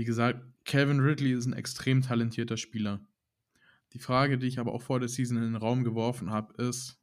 [0.01, 3.05] wie gesagt, Calvin Ridley ist ein extrem talentierter Spieler.
[3.93, 6.99] Die Frage, die ich aber auch vor der Season in den Raum geworfen habe, ist,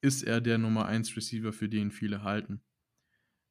[0.00, 2.62] ist er der Nummer 1 Receiver, für den viele halten?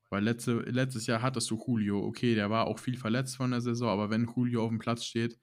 [0.10, 2.04] Weil letzte, letztes Jahr hattest du Julio.
[2.04, 5.06] Okay, der war auch viel verletzt von der Saison, aber wenn Julio auf dem Platz
[5.06, 5.38] steht,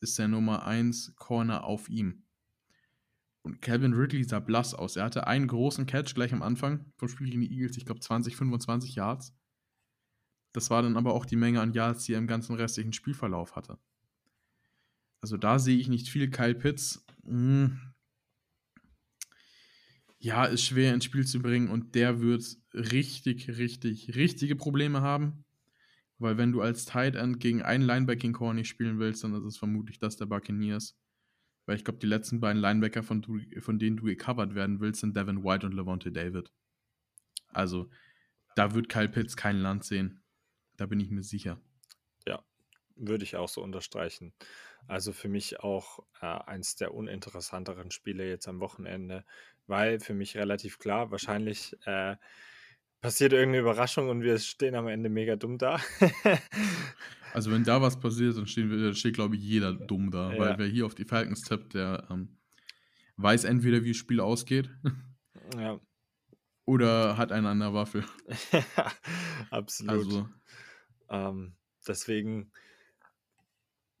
[0.00, 2.24] ist der Nummer 1 Corner auf ihm.
[3.40, 4.96] Und Calvin Ridley sah blass aus.
[4.96, 8.00] Er hatte einen großen Catch gleich am Anfang vom Spiel gegen die Eagles, ich glaube
[8.00, 9.34] 20, 25 Yards.
[10.56, 13.56] Das war dann aber auch die Menge an Yards, die er im ganzen restlichen Spielverlauf
[13.56, 13.78] hatte.
[15.20, 16.30] Also da sehe ich nicht viel.
[16.30, 17.80] Kyle Pitts, mh, hm,
[20.18, 25.44] ja, ist schwer ins Spiel zu bringen und der wird richtig, richtig, richtige Probleme haben.
[26.16, 29.44] Weil wenn du als Tight End gegen einen Linebacking Core nicht spielen willst, dann ist
[29.44, 30.96] es vermutlich das der Buccaneers.
[31.66, 35.02] Weil ich glaube, die letzten beiden Linebacker, von, du, von denen du gecovert werden willst,
[35.02, 36.50] sind Devin White und Levante David.
[37.48, 37.90] Also,
[38.54, 40.22] da wird Kyle Pitts kein Land sehen.
[40.76, 41.60] Da bin ich mir sicher.
[42.26, 42.42] Ja,
[42.96, 44.32] würde ich auch so unterstreichen.
[44.86, 49.24] Also für mich auch äh, eins der uninteressanteren Spiele jetzt am Wochenende,
[49.66, 52.16] weil für mich relativ klar, wahrscheinlich äh,
[53.00, 55.80] passiert irgendeine Überraschung und wir stehen am Ende mega dumm da.
[57.32, 60.38] also wenn da was passiert, dann, stehen wir, steht, glaube ich, jeder dumm da, ja.
[60.38, 62.38] weil wer hier auf die Falcons tippt, der ähm,
[63.16, 64.70] weiß entweder, wie das Spiel ausgeht.
[65.56, 65.80] Ja.
[66.64, 68.04] Oder hat einen an der Waffe.
[69.50, 69.92] Absolut.
[69.92, 70.28] Also,
[71.10, 71.54] ähm,
[71.86, 72.50] deswegen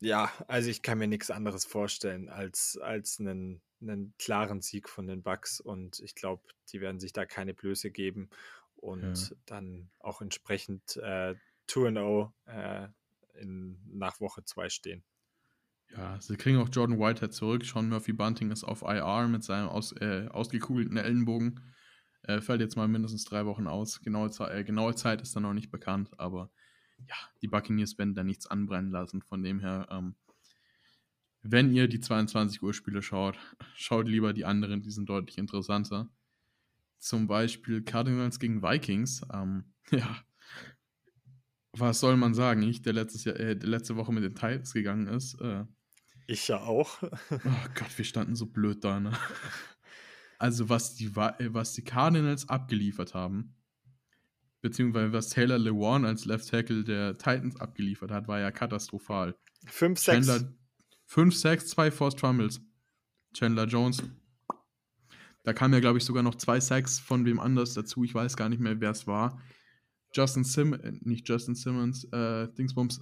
[0.00, 5.06] ja, also ich kann mir nichts anderes vorstellen als, als einen, einen klaren Sieg von
[5.06, 8.28] den Bucks und ich glaube, die werden sich da keine Blöße geben
[8.76, 9.36] und ja.
[9.46, 11.34] dann auch entsprechend äh,
[11.68, 12.88] 2-0 äh,
[13.40, 15.02] in, nach Woche 2 stehen.
[15.96, 17.64] Ja, sie kriegen auch Jordan Whitehead zurück.
[17.64, 21.60] Sean Murphy Bunting ist auf IR mit seinem aus, äh, ausgekugelten Ellenbogen.
[22.22, 24.00] Äh, fällt jetzt mal mindestens drei Wochen aus.
[24.02, 26.50] Genaue, äh, genaue Zeit ist dann noch nicht bekannt, aber
[26.98, 29.22] ja, die Buccaneers werden da nichts anbrennen lassen.
[29.22, 30.14] Von dem her, ähm,
[31.42, 33.38] wenn ihr die 22 Uhr Spiele schaut,
[33.74, 36.08] schaut lieber die anderen, die sind deutlich interessanter.
[36.98, 39.22] Zum Beispiel Cardinals gegen Vikings.
[39.32, 40.16] Ähm, ja,
[41.72, 42.62] was soll man sagen?
[42.62, 45.40] Ich, der, letztes Jahr, äh, der letzte Woche mit den Titans gegangen ist.
[45.40, 45.64] Äh,
[46.26, 47.02] ich ja auch.
[47.02, 49.12] oh Gott, wir standen so blöd da, ne?
[50.38, 53.55] Also, was die, was die Cardinals abgeliefert haben,
[54.62, 59.36] beziehungsweise was Taylor Lewan als Left Tackle der Titans abgeliefert hat, war ja katastrophal.
[59.66, 60.46] 5, 6.
[61.06, 62.60] 5, 6, 2 Forced Fumbles.
[63.34, 64.02] Chandler Jones.
[65.44, 68.02] Da kamen ja, glaube ich, sogar noch zwei Sacks von wem anders dazu.
[68.02, 69.40] Ich weiß gar nicht mehr, wer es war.
[70.12, 73.00] Justin Simmons, äh, nicht Justin Simmons, äh, Dingsbums.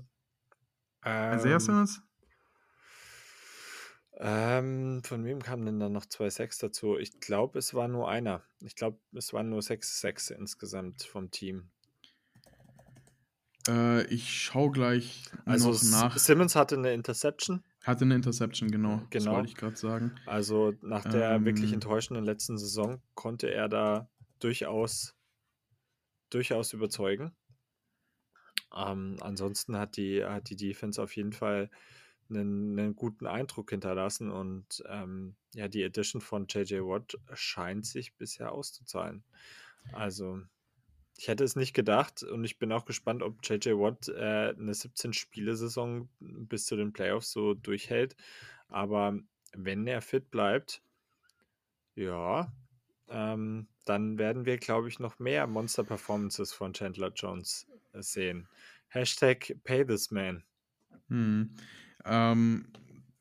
[1.04, 2.02] Ähm, Isaiah Simmons?
[4.18, 6.96] Ähm, von wem kamen denn dann noch zwei Sacks dazu?
[6.98, 8.42] Ich glaube, es war nur einer.
[8.60, 11.70] Ich glaube, es waren nur sechs Sacks insgesamt vom Team.
[13.66, 16.16] Äh, ich schaue gleich Also nach.
[16.18, 17.64] Simmons hatte eine Interception.
[17.82, 18.98] Hatte eine Interception, genau.
[19.10, 19.36] Das Genau.
[19.36, 20.14] wollte ich gerade sagen.
[20.26, 21.74] Also nach der wirklich Ähm.
[21.74, 24.08] enttäuschenden letzten Saison konnte er da
[24.38, 25.14] durchaus,
[26.30, 27.34] durchaus überzeugen.
[28.74, 31.70] Ähm, ansonsten hat die, hat die Defense auf jeden Fall
[32.30, 38.14] einen, einen guten Eindruck hinterlassen und ähm, ja, die Edition von JJ Watt scheint sich
[38.14, 39.24] bisher auszuzahlen.
[39.92, 40.40] Also,
[41.16, 44.72] ich hätte es nicht gedacht und ich bin auch gespannt, ob JJ Watt äh, eine
[44.72, 48.16] 17-Spiele-Saison bis zu den Playoffs so durchhält.
[48.68, 49.18] Aber
[49.52, 50.82] wenn er fit bleibt,
[51.94, 52.52] ja,
[53.08, 58.48] ähm, dann werden wir, glaube ich, noch mehr Monster-Performances von Chandler Jones sehen.
[58.88, 60.42] Hashtag Pay this man.
[61.08, 61.54] Hm.
[62.04, 62.66] Ähm,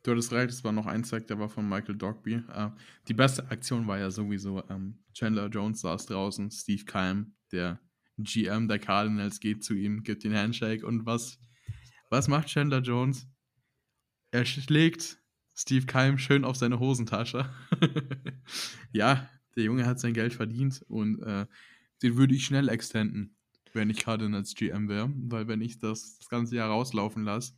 [0.03, 2.43] du hattest recht, es war noch ein Sack, der war von Michael Dogby.
[2.53, 2.69] Äh,
[3.07, 7.79] die beste Aktion war ja sowieso, ähm, Chandler Jones saß draußen, Steve Keim, der
[8.17, 11.39] GM der Cardinals, geht zu ihm, gibt den Handshake und was,
[12.09, 13.27] was macht Chandler Jones?
[14.31, 15.19] Er schlägt
[15.55, 17.49] Steve Keim schön auf seine Hosentasche.
[18.91, 21.45] ja, der Junge hat sein Geld verdient und äh,
[22.01, 23.37] den würde ich schnell extenden,
[23.73, 27.53] wenn ich Cardinals GM wäre, weil wenn ich das das ganze Jahr rauslaufen lasse,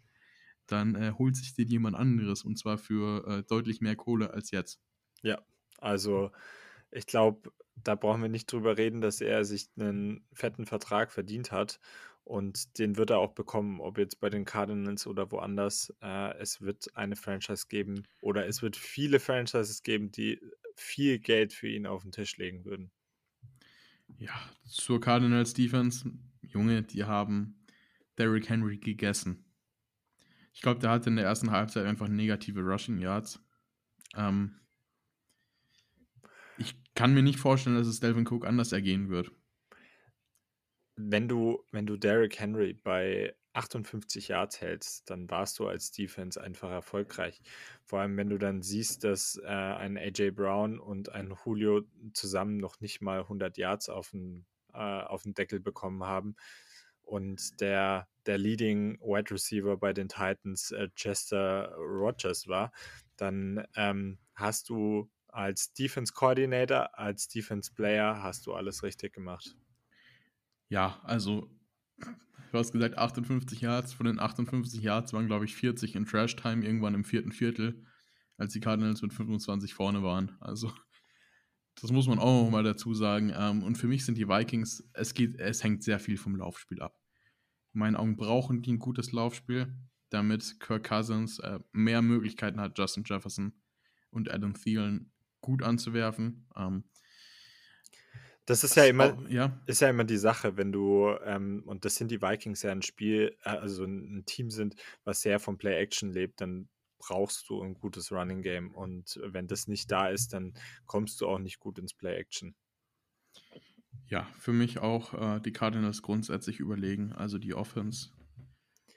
[0.68, 4.52] dann äh, holt sich den jemand anderes und zwar für äh, deutlich mehr Kohle als
[4.52, 4.80] jetzt.
[5.78, 6.32] Also,
[6.92, 11.52] ich glaube, da brauchen wir nicht drüber reden, dass er sich einen fetten Vertrag verdient
[11.52, 11.80] hat.
[12.24, 15.94] Und den wird er auch bekommen, ob jetzt bei den Cardinals oder woanders.
[16.02, 20.42] Äh, es wird eine Franchise geben oder es wird viele Franchises geben, die
[20.76, 22.92] viel Geld für ihn auf den Tisch legen würden.
[24.18, 24.34] Ja,
[24.68, 26.12] zur Cardinals Defense,
[26.42, 27.60] Junge, die haben
[28.18, 29.45] Derrick Henry gegessen.
[30.56, 33.44] Ich glaube, der hatte in der ersten Halbzeit einfach negative Rushing Yards.
[34.16, 34.62] Ähm,
[36.58, 39.32] ich kann mir nicht vorstellen, dass es Delvin Cook anders ergehen wird.
[40.96, 46.42] Wenn du, wenn du Derrick Henry bei 58 Yards hältst, dann warst du als Defense
[46.42, 47.42] einfach erfolgreich.
[47.84, 51.82] Vor allem, wenn du dann siehst, dass äh, ein AJ Brown und ein Julio
[52.14, 56.38] zusammen noch nicht mal 100 Yards auf den, äh, auf den Deckel bekommen haben
[57.06, 62.72] und der, der Leading Wide Receiver bei den Titans äh, Chester Rogers war,
[63.18, 69.56] dann ähm, hast du als Defense Coordinator, als Defense Player, hast du alles richtig gemacht.
[70.70, 71.50] Ja, also,
[72.00, 73.94] du hast gesagt 58 Yards.
[73.94, 77.86] Von den 58 Yards waren, glaube ich, 40 in Trash Time irgendwann im vierten Viertel,
[78.38, 80.38] als die Cardinals mit 25 vorne waren.
[80.40, 80.72] Also,
[81.82, 83.34] das muss man auch mal dazu sagen.
[83.36, 86.82] Ähm, und für mich sind die Vikings, es, geht, es hängt sehr viel vom Laufspiel
[86.82, 87.00] ab.
[87.74, 89.76] In meinen Augen brauchen die ein gutes Laufspiel,
[90.10, 93.54] damit Kirk Cousins äh, mehr Möglichkeiten hat, Justin Jefferson
[94.12, 95.12] und Adam Thielen
[95.42, 96.48] gut anzuwerfen.
[96.56, 96.86] Ähm,
[98.46, 101.84] Das ist ja immer, auch- ja, ist ja immer die Sache, wenn du, ähm, und
[101.84, 105.40] das sind die Vikings ja ein Spiel, äh, also ein, ein Team sind, was sehr
[105.40, 106.70] vom Play-Action lebt, dann
[107.08, 108.74] brauchst du ein gutes Running Game.
[108.74, 110.54] Und wenn das nicht da ist, dann
[110.86, 112.56] kommst du auch nicht gut ins Play-Action.
[114.08, 117.12] Ja, für mich auch äh, die Cardinals grundsätzlich überlegen.
[117.14, 118.10] Also die Offense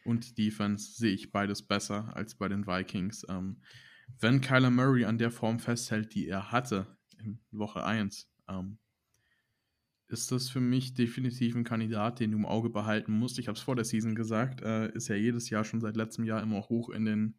[0.05, 3.27] und Defense sehe ich beides besser als bei den Vikings.
[3.29, 3.63] Ähm,
[4.21, 8.79] wenn Kyler Murray an der Form festhält, die er hatte in Woche 1, ähm,
[10.09, 13.39] ist das für mich definitiv ein Kandidat, den du im Auge behalten musst.
[13.39, 16.25] Ich habe es vor der Season gesagt, äh, ist ja jedes Jahr schon seit letztem
[16.25, 17.35] Jahr immer hoch in den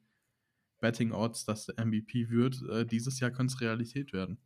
[0.79, 2.61] Betting Odds, dass der MVP wird.
[2.69, 4.39] Äh, dieses Jahr könnte es Realität werden.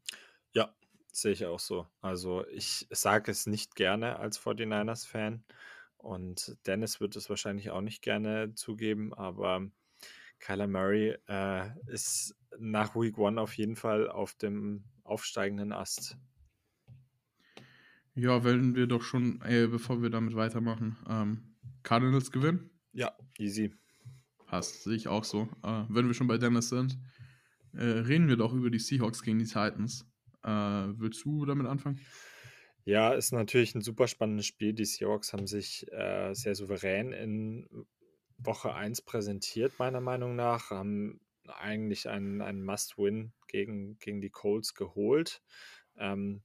[0.54, 0.76] Ja,
[1.12, 1.88] sehe ich auch so.
[2.02, 5.44] Also ich sage es nicht gerne als 49ers-Fan
[5.98, 9.70] und Dennis wird es wahrscheinlich auch nicht gerne zugeben, aber
[10.40, 16.18] Kyler Murray äh, ist nach Week One auf jeden Fall auf dem aufsteigenden Ast.
[18.16, 22.70] Ja, wenn wir doch schon, äh, bevor wir damit weitermachen, ähm, Cardinals gewinnen.
[22.92, 23.74] Ja, easy.
[24.54, 25.50] Passt, sehe ich auch so.
[25.64, 27.00] Äh, wenn wir schon bei Dennis sind,
[27.74, 30.06] äh, reden wir doch über die Seahawks gegen die Titans.
[30.44, 32.00] Äh, willst du damit anfangen?
[32.86, 34.74] Ja, ist natürlich ein super spannendes Spiel.
[34.74, 37.68] Die Seahawks haben sich äh, sehr souverän in
[38.38, 40.70] Woche 1 präsentiert, meiner Meinung nach.
[40.70, 45.42] Haben eigentlich einen, einen Must-Win gegen, gegen die Colts geholt.
[45.98, 46.44] Ähm,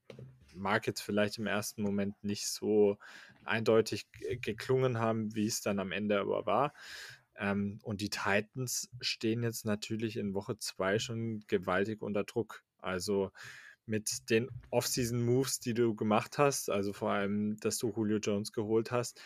[0.54, 2.98] mag jetzt vielleicht im ersten Moment nicht so
[3.44, 6.72] eindeutig ge- geklungen haben, wie es dann am Ende aber war.
[7.38, 12.64] Ähm, und die Titans stehen jetzt natürlich in Woche 2 schon gewaltig unter Druck.
[12.78, 13.30] Also
[13.86, 18.90] mit den Off-Season-Moves, die du gemacht hast, also vor allem, dass du Julio Jones geholt
[18.90, 19.20] hast,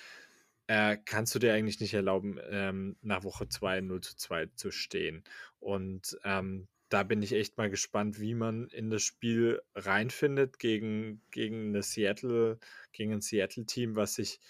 [0.69, 4.71] äh, kannst du dir eigentlich nicht erlauben, ähm, nach Woche 2 0 zu 2 zu
[4.71, 5.25] stehen.
[5.59, 11.23] Und ähm, da bin ich echt mal gespannt, wie man in das Spiel reinfindet gegen,
[11.31, 12.59] gegen eine Seattle,
[12.93, 14.41] gegen ein Seattle-Team, was sich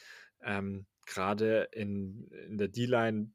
[0.43, 3.33] ähm, gerade in, in der D-Line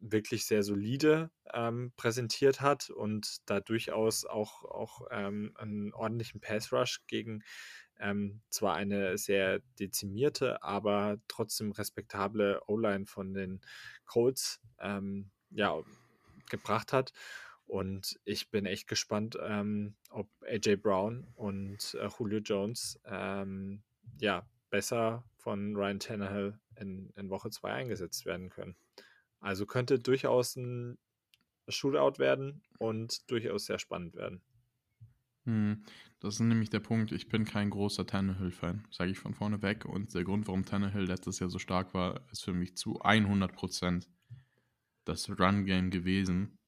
[0.00, 7.06] wirklich sehr solide ähm, präsentiert hat und da durchaus auch, auch ähm, einen ordentlichen Pass-Rush
[7.06, 7.42] gegen
[7.98, 13.60] ähm, zwar eine sehr dezimierte, aber trotzdem respektable O-Line von den
[14.06, 15.82] Colts ähm, ja,
[16.48, 17.12] gebracht hat.
[17.66, 23.82] Und ich bin echt gespannt, ähm, ob AJ Brown und äh, Julio Jones ähm,
[24.20, 28.76] ja besser von Ryan Tannehill in, in Woche 2 eingesetzt werden können.
[29.40, 30.98] Also könnte durchaus ein
[31.68, 34.42] Shootout werden und durchaus sehr spannend werden.
[35.44, 35.84] Hm,
[36.20, 37.12] das ist nämlich der Punkt.
[37.12, 39.84] Ich bin kein großer Tannehill-Fan, sage ich von vorne weg.
[39.84, 44.06] Und der Grund, warum Tannehill letztes Jahr so stark war, ist für mich zu 100%
[45.04, 46.58] das Run-Game gewesen.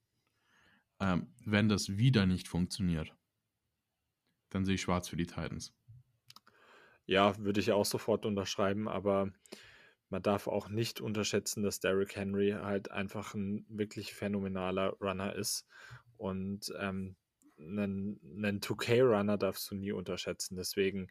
[0.99, 3.15] Ähm, wenn das wieder nicht funktioniert,
[4.51, 5.75] dann sehe ich schwarz für die Titans.
[7.07, 9.33] Ja, würde ich auch sofort unterschreiben, aber
[10.11, 15.67] man darf auch nicht unterschätzen, dass Derrick Henry halt einfach ein wirklich phänomenaler Runner ist.
[16.17, 17.17] Und ähm,
[17.59, 20.57] einen, einen 2K-Runner darfst du nie unterschätzen.
[20.57, 21.09] Deswegen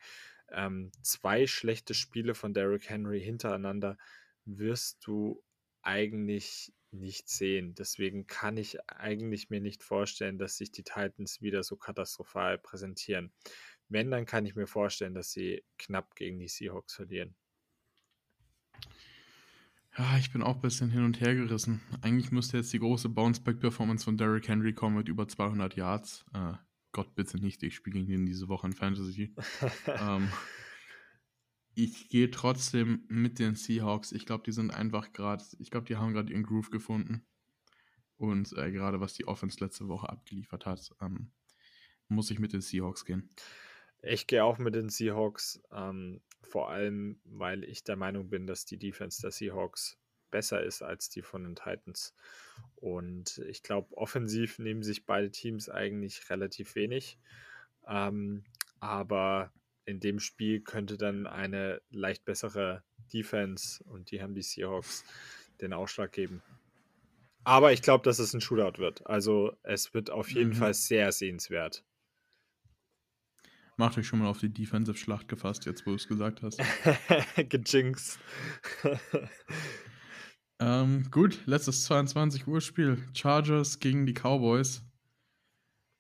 [0.52, 3.98] ähm, zwei schlechte Spiele von Derrick Henry hintereinander
[4.46, 5.42] wirst du
[5.82, 7.76] eigentlich nicht sehen.
[7.76, 13.32] Deswegen kann ich eigentlich mir nicht vorstellen, dass sich die Titans wieder so katastrophal präsentieren.
[13.88, 17.36] Wenn, dann kann ich mir vorstellen, dass sie knapp gegen die Seahawks verlieren.
[20.00, 21.82] Ja, ich bin auch ein bisschen hin und her gerissen.
[22.02, 26.24] Eigentlich müsste jetzt die große Bounceback-Performance von Derrick Henry kommen mit über 200 Yards.
[26.34, 26.54] Äh,
[26.94, 29.36] Gott bitte nicht, ich spiele gegen ihn diese Woche in Fantasy.
[29.88, 30.30] ähm,
[31.76, 34.14] ich gehe trotzdem mit den Seahawks.
[34.14, 37.26] Ich glaube, die sind einfach gerade, ich glaube, die haben gerade ihren Groove gefunden.
[38.16, 41.34] Und äh, gerade was die Offense letzte Woche abgeliefert hat, ähm,
[42.08, 43.30] muss ich mit den Seahawks gehen.
[44.02, 45.62] Ich gehe auch mit den Seahawks.
[45.72, 49.98] Ähm, vor allem, weil ich der Meinung bin, dass die Defense der Seahawks
[50.32, 52.14] besser ist als die von den Titans.
[52.76, 57.18] Und ich glaube, offensiv nehmen sich beide Teams eigentlich relativ wenig.
[57.88, 58.44] Ähm,
[58.80, 59.52] aber
[59.86, 65.04] in dem Spiel könnte dann eine leicht bessere Defense und die haben die Seahawks
[65.62, 66.42] den Ausschlag geben.
[67.44, 69.06] Aber ich glaube, dass es ein Shootout wird.
[69.08, 70.56] Also es wird auf jeden mhm.
[70.56, 71.84] Fall sehr sehenswert.
[73.80, 76.60] Macht euch schon mal auf die Defensive-Schlacht gefasst, jetzt wo du es gesagt hast.
[77.50, 78.20] Gejinx.
[80.60, 82.98] ähm, gut, letztes 22 Uhr Spiel.
[83.14, 84.84] Chargers gegen die Cowboys.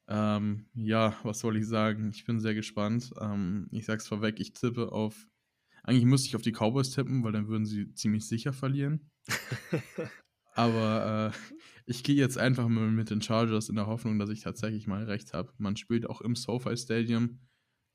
[0.09, 2.09] Ähm, ja, was soll ich sagen?
[2.13, 3.13] Ich bin sehr gespannt.
[3.17, 5.29] Ähm, ich sag's vorweg, ich tippe auf.
[5.81, 9.09] Eigentlich müsste ich auf die Cowboys tippen, weil dann würden sie ziemlich sicher verlieren.
[10.53, 11.55] Aber äh,
[11.85, 15.05] ich gehe jetzt einfach mal mit den Chargers in der Hoffnung, dass ich tatsächlich mal
[15.05, 15.53] recht habe.
[15.57, 17.39] Man spielt auch im SoFi Stadium.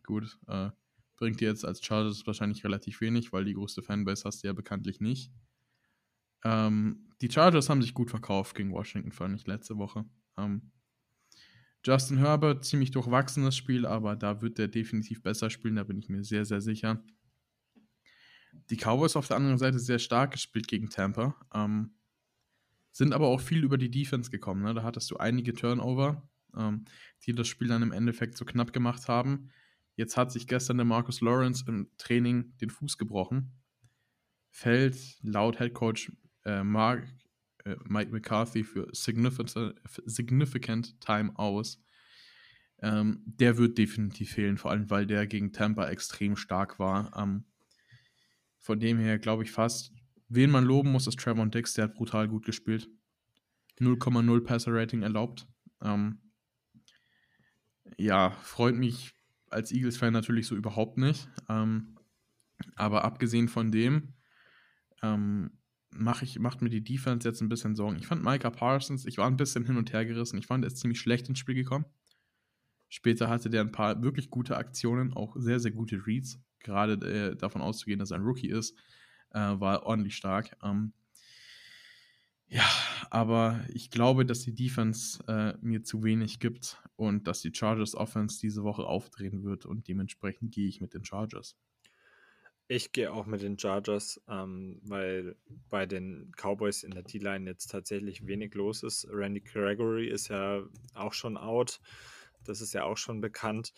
[0.05, 0.71] Gut, äh,
[1.17, 4.53] bringt dir jetzt als Chargers wahrscheinlich relativ wenig, weil die größte Fanbase hast du ja
[4.53, 5.33] bekanntlich nicht.
[6.45, 10.05] Ähm, die Chargers haben sich gut verkauft gegen Washington, fand ich letzte Woche.
[10.37, 10.73] Ähm,
[11.85, 16.09] Justin Herbert, ziemlich durchwachsenes Spiel, aber da wird er definitiv besser spielen, da bin ich
[16.09, 17.03] mir sehr, sehr sicher.
[18.71, 21.35] Die Cowboys auf der anderen Seite sehr stark gespielt gegen Tampa.
[21.53, 21.95] Ähm,
[22.93, 24.63] sind aber auch viel über die Defense gekommen.
[24.63, 24.73] Ne?
[24.73, 26.85] Da hattest du einige Turnover, ähm,
[27.27, 29.51] die das Spiel dann im Endeffekt so knapp gemacht haben.
[29.97, 33.53] Jetzt hat sich gestern der Marcus Lawrence im Training den Fuß gebrochen.
[34.51, 36.13] Fällt laut Head Coach
[36.45, 37.07] äh, Mark,
[37.65, 39.75] äh, Mike McCarthy für significant,
[40.05, 41.81] significant Time aus.
[42.81, 47.17] Ähm, der wird definitiv fehlen, vor allem weil der gegen Tampa extrem stark war.
[47.17, 47.45] Ähm,
[48.59, 49.93] von dem her glaube ich fast,
[50.29, 52.89] wen man loben muss, ist Trevor Dix, der hat brutal gut gespielt.
[53.81, 55.47] 0,0 Passer Rating erlaubt.
[55.83, 56.21] Ähm,
[57.97, 59.15] ja, freut mich
[59.51, 61.29] als Eagles-Fan natürlich so überhaupt nicht.
[61.49, 61.97] Ähm,
[62.77, 64.15] aber abgesehen von dem,
[65.03, 65.59] ähm,
[65.91, 67.99] mach ich, macht mir die Defense jetzt ein bisschen Sorgen.
[67.99, 70.39] Ich fand Micah Parsons, ich war ein bisschen hin und her gerissen.
[70.39, 71.87] Ich fand, er ist ziemlich schlecht ins Spiel gekommen.
[72.89, 76.41] Später hatte der ein paar wirklich gute Aktionen, auch sehr, sehr gute Reads.
[76.61, 78.79] Gerade äh, davon auszugehen, dass er ein Rookie ist,
[79.31, 80.57] äh, war ordentlich stark.
[80.63, 80.93] Ähm,
[82.47, 82.65] ja,
[83.11, 87.95] aber ich glaube, dass die Defense äh, mir zu wenig gibt und dass die Chargers
[87.95, 91.57] Offense diese Woche aufdrehen wird und dementsprechend gehe ich mit den Chargers.
[92.67, 95.37] Ich gehe auch mit den Chargers, ähm, weil
[95.69, 99.07] bei den Cowboys in der D-Line jetzt tatsächlich wenig los ist.
[99.11, 100.63] Randy Gregory ist ja
[100.95, 101.81] auch schon out.
[102.43, 103.73] Das ist ja auch schon bekannt.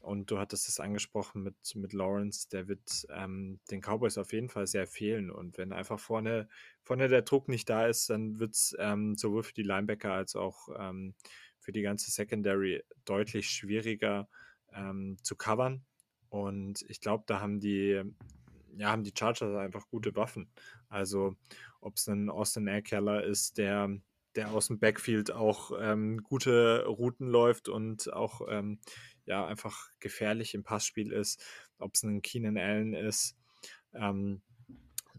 [0.00, 4.48] Und du hattest es angesprochen mit, mit Lawrence, der wird ähm, den Cowboys auf jeden
[4.48, 5.30] Fall sehr fehlen.
[5.30, 6.48] Und wenn einfach vorne,
[6.82, 10.36] vorne der Druck nicht da ist, dann wird es ähm, sowohl für die Linebacker als
[10.36, 11.14] auch ähm,
[11.58, 14.28] für die ganze Secondary deutlich schwieriger
[14.72, 15.84] ähm, zu covern.
[16.30, 18.02] Und ich glaube, da haben die,
[18.76, 20.50] ja, haben die Chargers einfach gute Waffen.
[20.88, 21.36] Also,
[21.80, 23.90] ob es ein Austin Airkeller ist, der,
[24.36, 28.80] der aus dem Backfield auch ähm, gute Routen läuft und auch ähm,
[29.30, 31.42] ja einfach gefährlich im Passspiel ist,
[31.78, 33.36] ob es ein Keenan Allen ist,
[33.94, 34.42] ähm,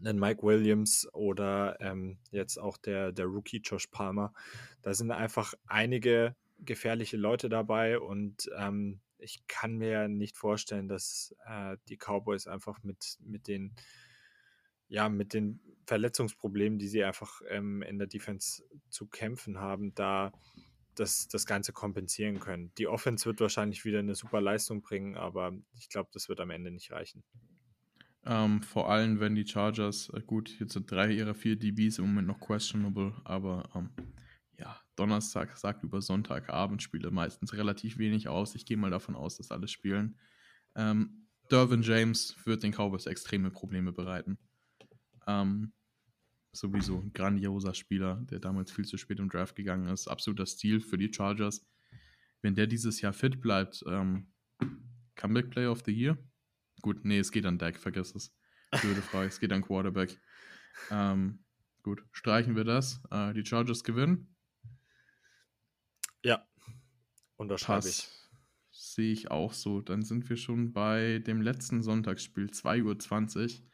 [0.04, 4.34] ein Mike Williams oder ähm, jetzt auch der, der Rookie Josh Palmer.
[4.82, 11.34] Da sind einfach einige gefährliche Leute dabei und ähm, ich kann mir nicht vorstellen, dass
[11.46, 13.74] äh, die Cowboys einfach mit, mit den
[14.88, 20.32] ja, mit den Verletzungsproblemen, die sie einfach ähm, in der Defense zu kämpfen haben, da
[20.94, 22.72] das, das Ganze kompensieren können.
[22.78, 26.50] Die Offense wird wahrscheinlich wieder eine super Leistung bringen, aber ich glaube, das wird am
[26.50, 27.24] Ende nicht reichen.
[28.24, 32.06] Ähm, vor allem, wenn die Chargers, äh, gut, jetzt sind drei ihrer vier DBs im
[32.06, 33.90] Moment noch questionable, aber ähm,
[34.58, 38.54] ja, Donnerstag sagt über Sonntagabend Spiele meistens relativ wenig aus.
[38.54, 40.18] Ich gehe mal davon aus, dass alle spielen.
[40.76, 44.38] Ähm, Dervin James wird den Cowboys extreme Probleme bereiten.
[45.26, 45.72] Ähm,
[46.52, 50.06] sowieso ein grandioser Spieler, der damals viel zu spät im Draft gegangen ist.
[50.08, 51.66] Absoluter Stil für die Chargers.
[52.42, 54.32] Wenn der dieses Jahr fit bleibt, ähm,
[55.16, 56.18] Comeback Player of the Year?
[56.82, 58.34] Gut, nee, es geht an Dak, vergiss es.
[58.80, 60.18] Blöde Frage, es geht an Quarterback.
[60.90, 61.44] Ähm,
[61.82, 63.00] gut, streichen wir das.
[63.10, 64.34] Äh, die Chargers gewinnen.
[66.24, 66.46] Ja,
[67.36, 68.08] unterschreibe ich.
[68.70, 69.80] Sehe ich auch so.
[69.80, 72.82] Dann sind wir schon bei dem letzten Sonntagsspiel, 2.20
[73.60, 73.68] Uhr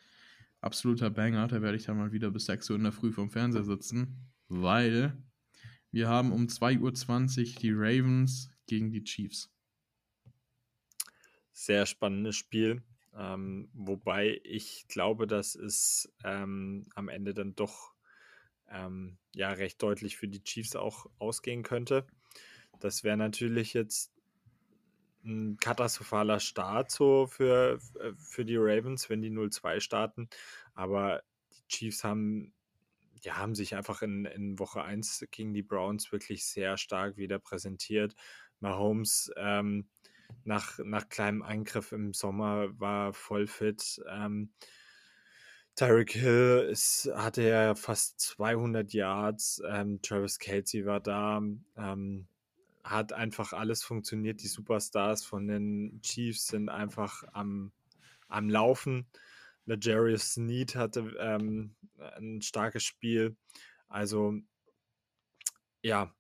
[0.61, 1.49] absoluter Banger.
[1.49, 4.31] Da werde ich dann mal wieder bis 6 Uhr in der Früh vom Fernseher sitzen,
[4.49, 5.17] weil
[5.91, 9.51] wir haben um 2.20 Uhr die Ravens gegen die Chiefs.
[11.53, 12.83] Sehr spannendes Spiel.
[13.17, 17.95] Ähm, wobei ich glaube, dass es ähm, am Ende dann doch
[18.69, 22.07] ähm, ja recht deutlich für die Chiefs auch ausgehen könnte.
[22.79, 24.13] Das wäre natürlich jetzt
[25.29, 30.29] ein katastrophaler Start so für, äh, für die Ravens, wenn die 0-2 starten.
[30.75, 31.23] Aber
[31.53, 32.55] die Chiefs haben,
[33.23, 37.39] ja, haben sich einfach in, in Woche 1 gegen die Browns wirklich sehr stark wieder
[37.39, 38.15] präsentiert.
[38.61, 39.89] Mahomes ähm,
[40.45, 44.01] nach, nach kleinem Eingriff im Sommer war voll fit.
[44.11, 44.53] Ähm,
[45.77, 49.63] Tyreek Hill ist, hatte ja fast 200 Yards.
[49.69, 51.41] Ähm, Travis Kelsey war da.
[51.77, 52.27] Ähm,
[52.85, 54.43] hat einfach alles funktioniert.
[54.43, 57.73] Die Superstars von den Chiefs sind einfach am,
[58.29, 59.07] am Laufen.
[59.67, 61.75] Legarius Sneed hatte ähm,
[62.17, 63.37] ein starkes Spiel.
[63.89, 64.35] Also
[65.83, 66.13] ja,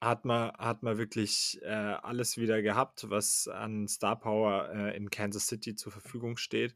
[0.00, 5.10] hat man, hat man wirklich äh, alles wieder gehabt, was an Star Power äh, in
[5.10, 6.74] Kansas City zur Verfügung steht.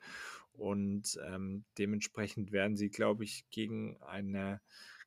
[0.53, 4.61] Und ähm, dementsprechend werden sie, glaube ich, gegen, eine,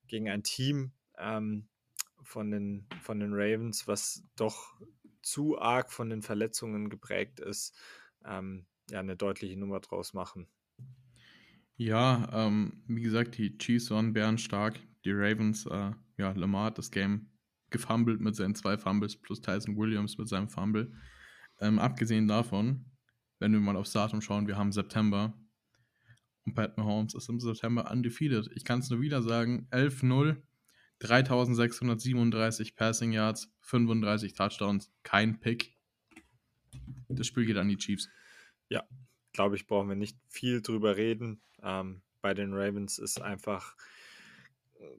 [0.07, 1.67] gegen ein Team ähm,
[2.23, 4.75] von den, von den Ravens, was doch
[5.21, 7.77] zu arg von den Verletzungen geprägt ist,
[8.25, 10.47] ähm, ja, eine deutliche Nummer draus machen.
[11.75, 14.79] Ja, ähm, wie gesagt, die Chiefs waren bärenstark.
[15.05, 17.29] Die Ravens, äh, ja, Lamar hat das Game
[17.69, 20.93] gefumbled mit seinen zwei Fumbles plus Tyson Williams mit seinem Fumble.
[21.59, 22.85] Ähm, abgesehen davon,
[23.39, 25.33] wenn wir mal aufs Datum schauen, wir haben September
[26.45, 28.49] und Pat Mahomes ist im September undefeated.
[28.55, 30.37] Ich kann es nur wieder sagen, 11-0
[31.03, 35.75] 3637 Passing Yards, 35 Touchdowns, kein Pick.
[37.09, 38.09] Das Spiel geht an die Chiefs.
[38.69, 38.83] Ja,
[39.33, 41.41] glaube ich, brauchen wir nicht viel drüber reden.
[41.61, 43.75] Ähm, bei den Ravens ist einfach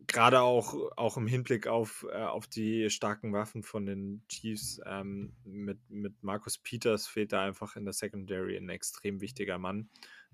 [0.06, 5.34] gerade auch, auch im Hinblick auf, äh, auf die starken Waffen von den Chiefs ähm,
[5.44, 9.88] mit, mit Markus Peters fehlt da einfach in der Secondary ein extrem wichtiger Mann.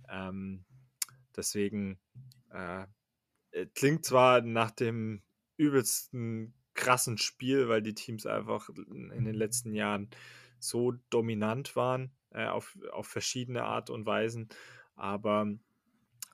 [0.08, 0.64] Ähm,
[1.36, 1.98] deswegen
[2.50, 2.86] äh,
[3.74, 5.22] klingt zwar nach dem
[5.60, 10.08] übelsten krassen Spiel, weil die Teams einfach in den letzten Jahren
[10.58, 14.48] so dominant waren äh, auf, auf verschiedene Art und Weisen.
[14.94, 15.46] Aber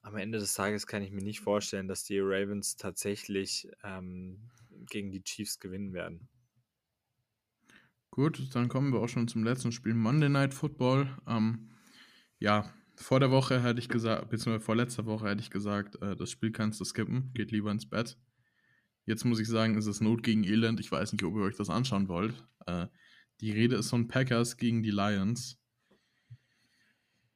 [0.03, 4.51] am Ende des Tages kann ich mir nicht vorstellen, dass die Ravens tatsächlich ähm,
[4.89, 6.29] gegen die Chiefs gewinnen werden.
[8.11, 11.09] Gut, dann kommen wir auch schon zum letzten Spiel, Monday Night Football.
[11.27, 11.70] Ähm,
[12.39, 16.16] ja, vor der Woche hätte ich gesagt, beziehungsweise vor letzter Woche hätte ich gesagt, äh,
[16.16, 18.16] das Spiel kannst du skippen, geht lieber ins Bett.
[19.07, 20.81] Jetzt muss ich sagen, ist es Not gegen Elend.
[20.81, 22.45] Ich weiß nicht, ob ihr euch das anschauen wollt.
[22.67, 22.89] Äh,
[23.41, 25.59] die Rede ist von Packers gegen die Lions.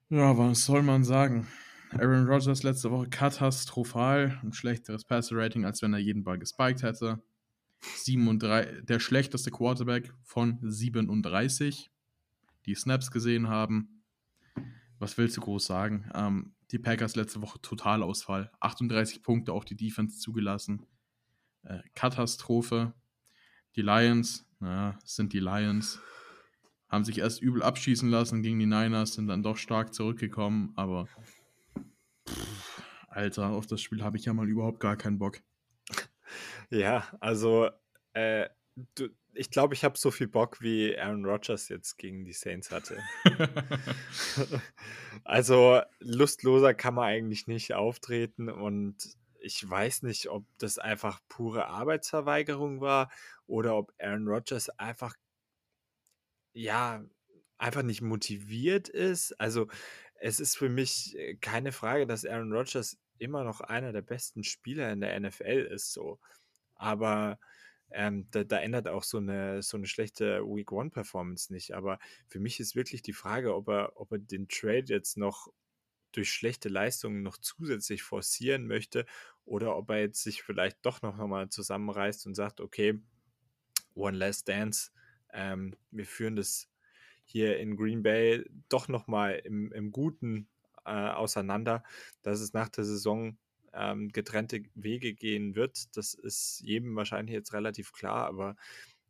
[0.08, 1.46] Ja, was soll man sagen?
[1.92, 4.40] Aaron Rodgers letzte Woche katastrophal.
[4.42, 7.22] Ein schlechteres Passer-Rating, als wenn er jeden Ball gespiked hätte.
[7.80, 11.90] 37, der schlechteste Quarterback von 37.
[12.66, 14.02] die Snaps gesehen haben.
[14.98, 16.10] Was willst du groß sagen?
[16.14, 18.50] Ähm, die Packers letzte Woche Totalausfall.
[18.60, 20.86] 38 Punkte auf die Defense zugelassen.
[21.64, 22.92] Äh, Katastrophe.
[23.76, 26.00] Die Lions, naja, sind die Lions.
[26.88, 31.06] Haben sich erst übel abschießen lassen gegen die Niners, sind dann doch stark zurückgekommen, aber
[32.26, 35.40] pff, Alter, auf das Spiel habe ich ja mal überhaupt gar keinen Bock.
[36.70, 37.70] Ja, also
[38.12, 38.48] äh,
[38.94, 42.70] du, ich glaube, ich habe so viel Bock, wie Aaron Rodgers jetzt gegen die Saints
[42.70, 42.98] hatte.
[45.24, 48.96] also lustloser kann man eigentlich nicht auftreten und
[49.40, 53.10] ich weiß nicht, ob das einfach pure Arbeitsverweigerung war
[53.46, 55.14] oder ob Aaron Rodgers einfach,
[56.52, 57.04] ja,
[57.58, 59.32] einfach nicht motiviert ist.
[59.40, 59.68] Also
[60.14, 64.44] es ist für mich äh, keine Frage, dass Aaron Rodgers immer noch einer der besten
[64.44, 66.18] Spieler in der NFL ist, so.
[66.74, 67.38] Aber
[67.90, 71.74] ähm, da, da, ändert auch so eine, so eine schlechte Week One Performance nicht.
[71.74, 75.52] Aber für mich ist wirklich die Frage, ob er, ob er den Trade jetzt noch
[76.12, 79.06] durch schlechte Leistungen noch zusätzlich forcieren möchte
[79.44, 83.00] oder ob er jetzt sich vielleicht doch noch mal zusammenreißt und sagt, okay,
[83.94, 84.90] one last dance,
[85.32, 86.68] ähm, wir führen das
[87.24, 90.48] hier in Green Bay doch noch mal im, im Guten
[90.84, 91.84] äh, auseinander,
[92.22, 93.38] dass es nach der Saison
[93.72, 95.96] ähm, getrennte Wege gehen wird.
[95.96, 98.56] Das ist jedem wahrscheinlich jetzt relativ klar, aber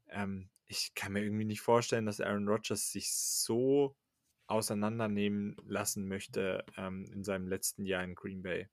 [0.09, 3.97] ähm, ich kann mir irgendwie nicht vorstellen, dass Aaron Rodgers sich so
[4.51, 8.69] auseinandernehmen lassen möchte ähm, in seinem letzten Jahr in Green Bay.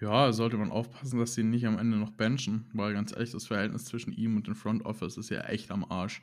[0.00, 3.32] Ja, sollte man aufpassen, dass sie ihn nicht am Ende noch benchen, weil ganz ehrlich,
[3.32, 6.22] das Verhältnis zwischen ihm und dem Front Office ist ja echt am Arsch.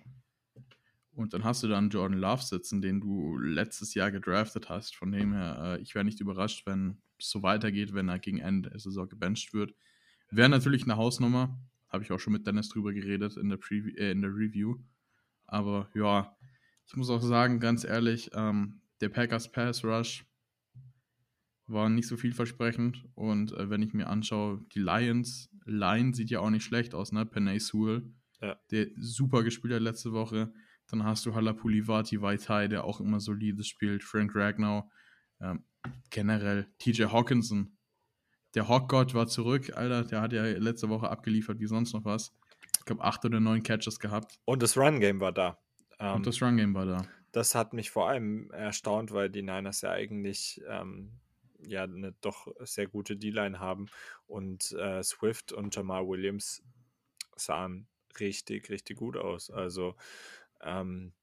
[1.11, 4.95] Und dann hast du dann Jordan Love sitzen, den du letztes Jahr gedraftet hast.
[4.95, 8.37] Von dem her, äh, ich wäre nicht überrascht, wenn es so weitergeht, wenn er gegen
[8.37, 9.73] Ende der Saison gebencht wird.
[10.29, 11.59] Wäre natürlich eine Hausnummer.
[11.89, 14.77] Habe ich auch schon mit Dennis drüber geredet in der, Preview, äh, in der Review.
[15.47, 16.36] Aber ja,
[16.87, 20.25] ich muss auch sagen, ganz ehrlich, ähm, der Packers Pass Rush
[21.67, 23.05] war nicht so vielversprechend.
[23.13, 27.11] Und äh, wenn ich mir anschaue, die Lions, Line sieht ja auch nicht schlecht aus,
[27.11, 27.25] ne?
[27.25, 28.09] Penay Sewell,
[28.41, 28.57] ja.
[28.71, 30.53] der super gespielt hat letzte Woche.
[30.89, 34.03] Dann hast du Halapulivati Vaitai, der auch immer solides spielt.
[34.03, 34.85] Frank Ragnow.
[35.41, 35.65] Ähm,
[36.09, 37.77] generell TJ Hawkinson.
[38.55, 40.05] Der Hawkgott war zurück, Alter.
[40.05, 42.33] Der hat ja letzte Woche abgeliefert wie sonst noch was.
[42.79, 44.39] Ich glaube, acht oder neun Catches gehabt.
[44.45, 45.59] Und das Run-Game war da.
[45.99, 47.07] Ähm, Und das Run-Game war da.
[47.31, 51.11] Das hat mich vor allem erstaunt, weil die Niners ja eigentlich ähm,
[51.59, 53.87] ja eine doch sehr gute D-Line haben.
[54.27, 56.63] Und äh, Swift und Jamal Williams
[57.35, 57.87] sahen
[58.19, 59.51] richtig, richtig gut aus.
[59.51, 59.95] Also
[60.61, 61.13] ähm,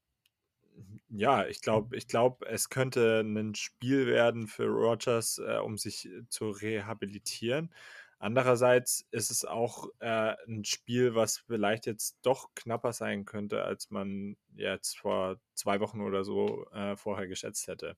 [1.08, 6.08] ja, ich glaube, ich glaube, es könnte ein Spiel werden für Rogers, äh, um sich
[6.28, 7.72] zu rehabilitieren.
[8.18, 13.90] Andererseits ist es auch äh, ein Spiel, was vielleicht jetzt doch knapper sein könnte, als
[13.90, 17.96] man jetzt vor zwei Wochen oder so äh, vorher geschätzt hätte.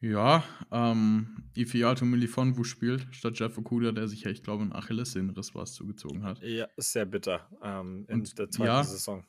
[0.00, 5.54] Ja, ähm, Ifiato Milifonwu spielt statt Jeff Okuda, der sich ja, ich glaube, ein Achillessehnenriss
[5.54, 6.40] was zugezogen hat.
[6.42, 9.24] Ja, ist sehr bitter ähm, in Und, der zweiten ja, Saison.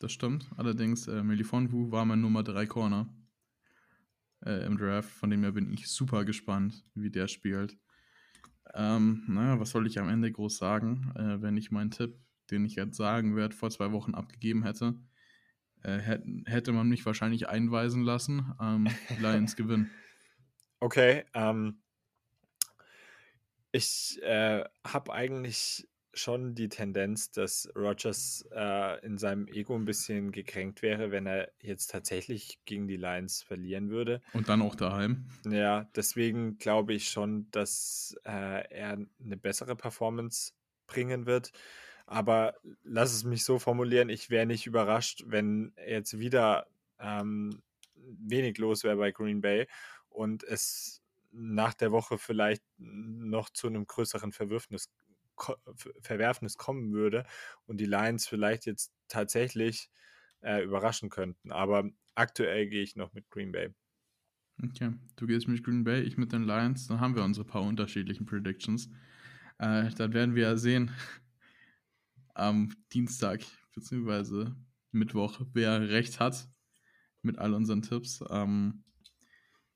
[0.00, 0.50] Das stimmt.
[0.56, 3.08] Allerdings, äh, Milifonwu war mein Nummer 3 Corner
[4.44, 5.10] äh, im Draft.
[5.10, 7.78] Von dem her bin ich super gespannt, wie der spielt.
[8.74, 12.16] Ähm, naja, was soll ich am Ende groß sagen, äh, wenn ich meinen Tipp,
[12.50, 14.94] den ich jetzt sagen werde, vor zwei Wochen abgegeben hätte?
[15.82, 18.54] Äh, hätte, hätte man mich wahrscheinlich einweisen lassen.
[18.60, 18.88] Ähm,
[19.20, 19.90] Lions gewinnen.
[20.80, 21.82] Okay, ähm,
[23.72, 30.32] ich äh, habe eigentlich schon die Tendenz, dass Rogers äh, in seinem Ego ein bisschen
[30.32, 34.20] gekränkt wäre, wenn er jetzt tatsächlich gegen die Lions verlieren würde.
[34.32, 35.26] Und dann auch daheim.
[35.48, 40.52] Ja, deswegen glaube ich schon, dass äh, er eine bessere Performance
[40.86, 41.52] bringen wird.
[42.06, 46.66] Aber lass es mich so formulieren, ich wäre nicht überrascht, wenn jetzt wieder
[46.98, 47.62] ähm,
[47.94, 49.68] wenig los wäre bei Green Bay
[50.08, 54.90] und es nach der Woche vielleicht noch zu einem größeren Verwürfnis
[56.02, 57.24] Verwerfnis kommen würde
[57.66, 59.90] und die Lions vielleicht jetzt tatsächlich
[60.40, 61.52] äh, überraschen könnten.
[61.52, 63.70] Aber aktuell gehe ich noch mit Green Bay.
[64.62, 66.86] Okay, du gehst mit Green Bay, ich mit den Lions.
[66.86, 68.90] Dann haben wir unsere paar unterschiedlichen Predictions.
[69.58, 70.90] Äh, dann werden wir ja sehen
[72.34, 73.40] am Dienstag
[73.74, 74.50] bzw.
[74.92, 76.48] Mittwoch, wer recht hat
[77.22, 78.22] mit all unseren Tipps.
[78.28, 78.84] Ähm,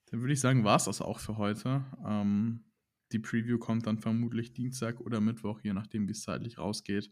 [0.07, 1.85] dann würde ich sagen, war es das auch für heute.
[2.07, 2.65] Ähm,
[3.15, 7.11] die Preview kommt dann vermutlich Dienstag oder Mittwoch, je nachdem, wie es zeitlich rausgeht.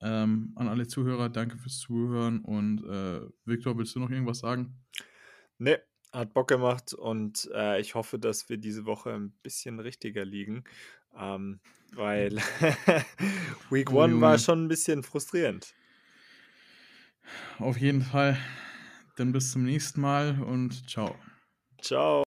[0.00, 4.74] Ähm, an alle Zuhörer, danke fürs Zuhören und äh, Victor, willst du noch irgendwas sagen?
[5.58, 5.76] Nee,
[6.12, 10.64] hat Bock gemacht und äh, ich hoffe, dass wir diese Woche ein bisschen richtiger liegen,
[11.16, 11.60] ähm,
[11.94, 12.36] weil
[13.70, 15.74] Week oh, One war schon ein bisschen frustrierend.
[17.58, 18.36] Auf jeden Fall.
[19.16, 21.14] Dann bis zum nächsten Mal und ciao.
[21.80, 22.24] Ciao.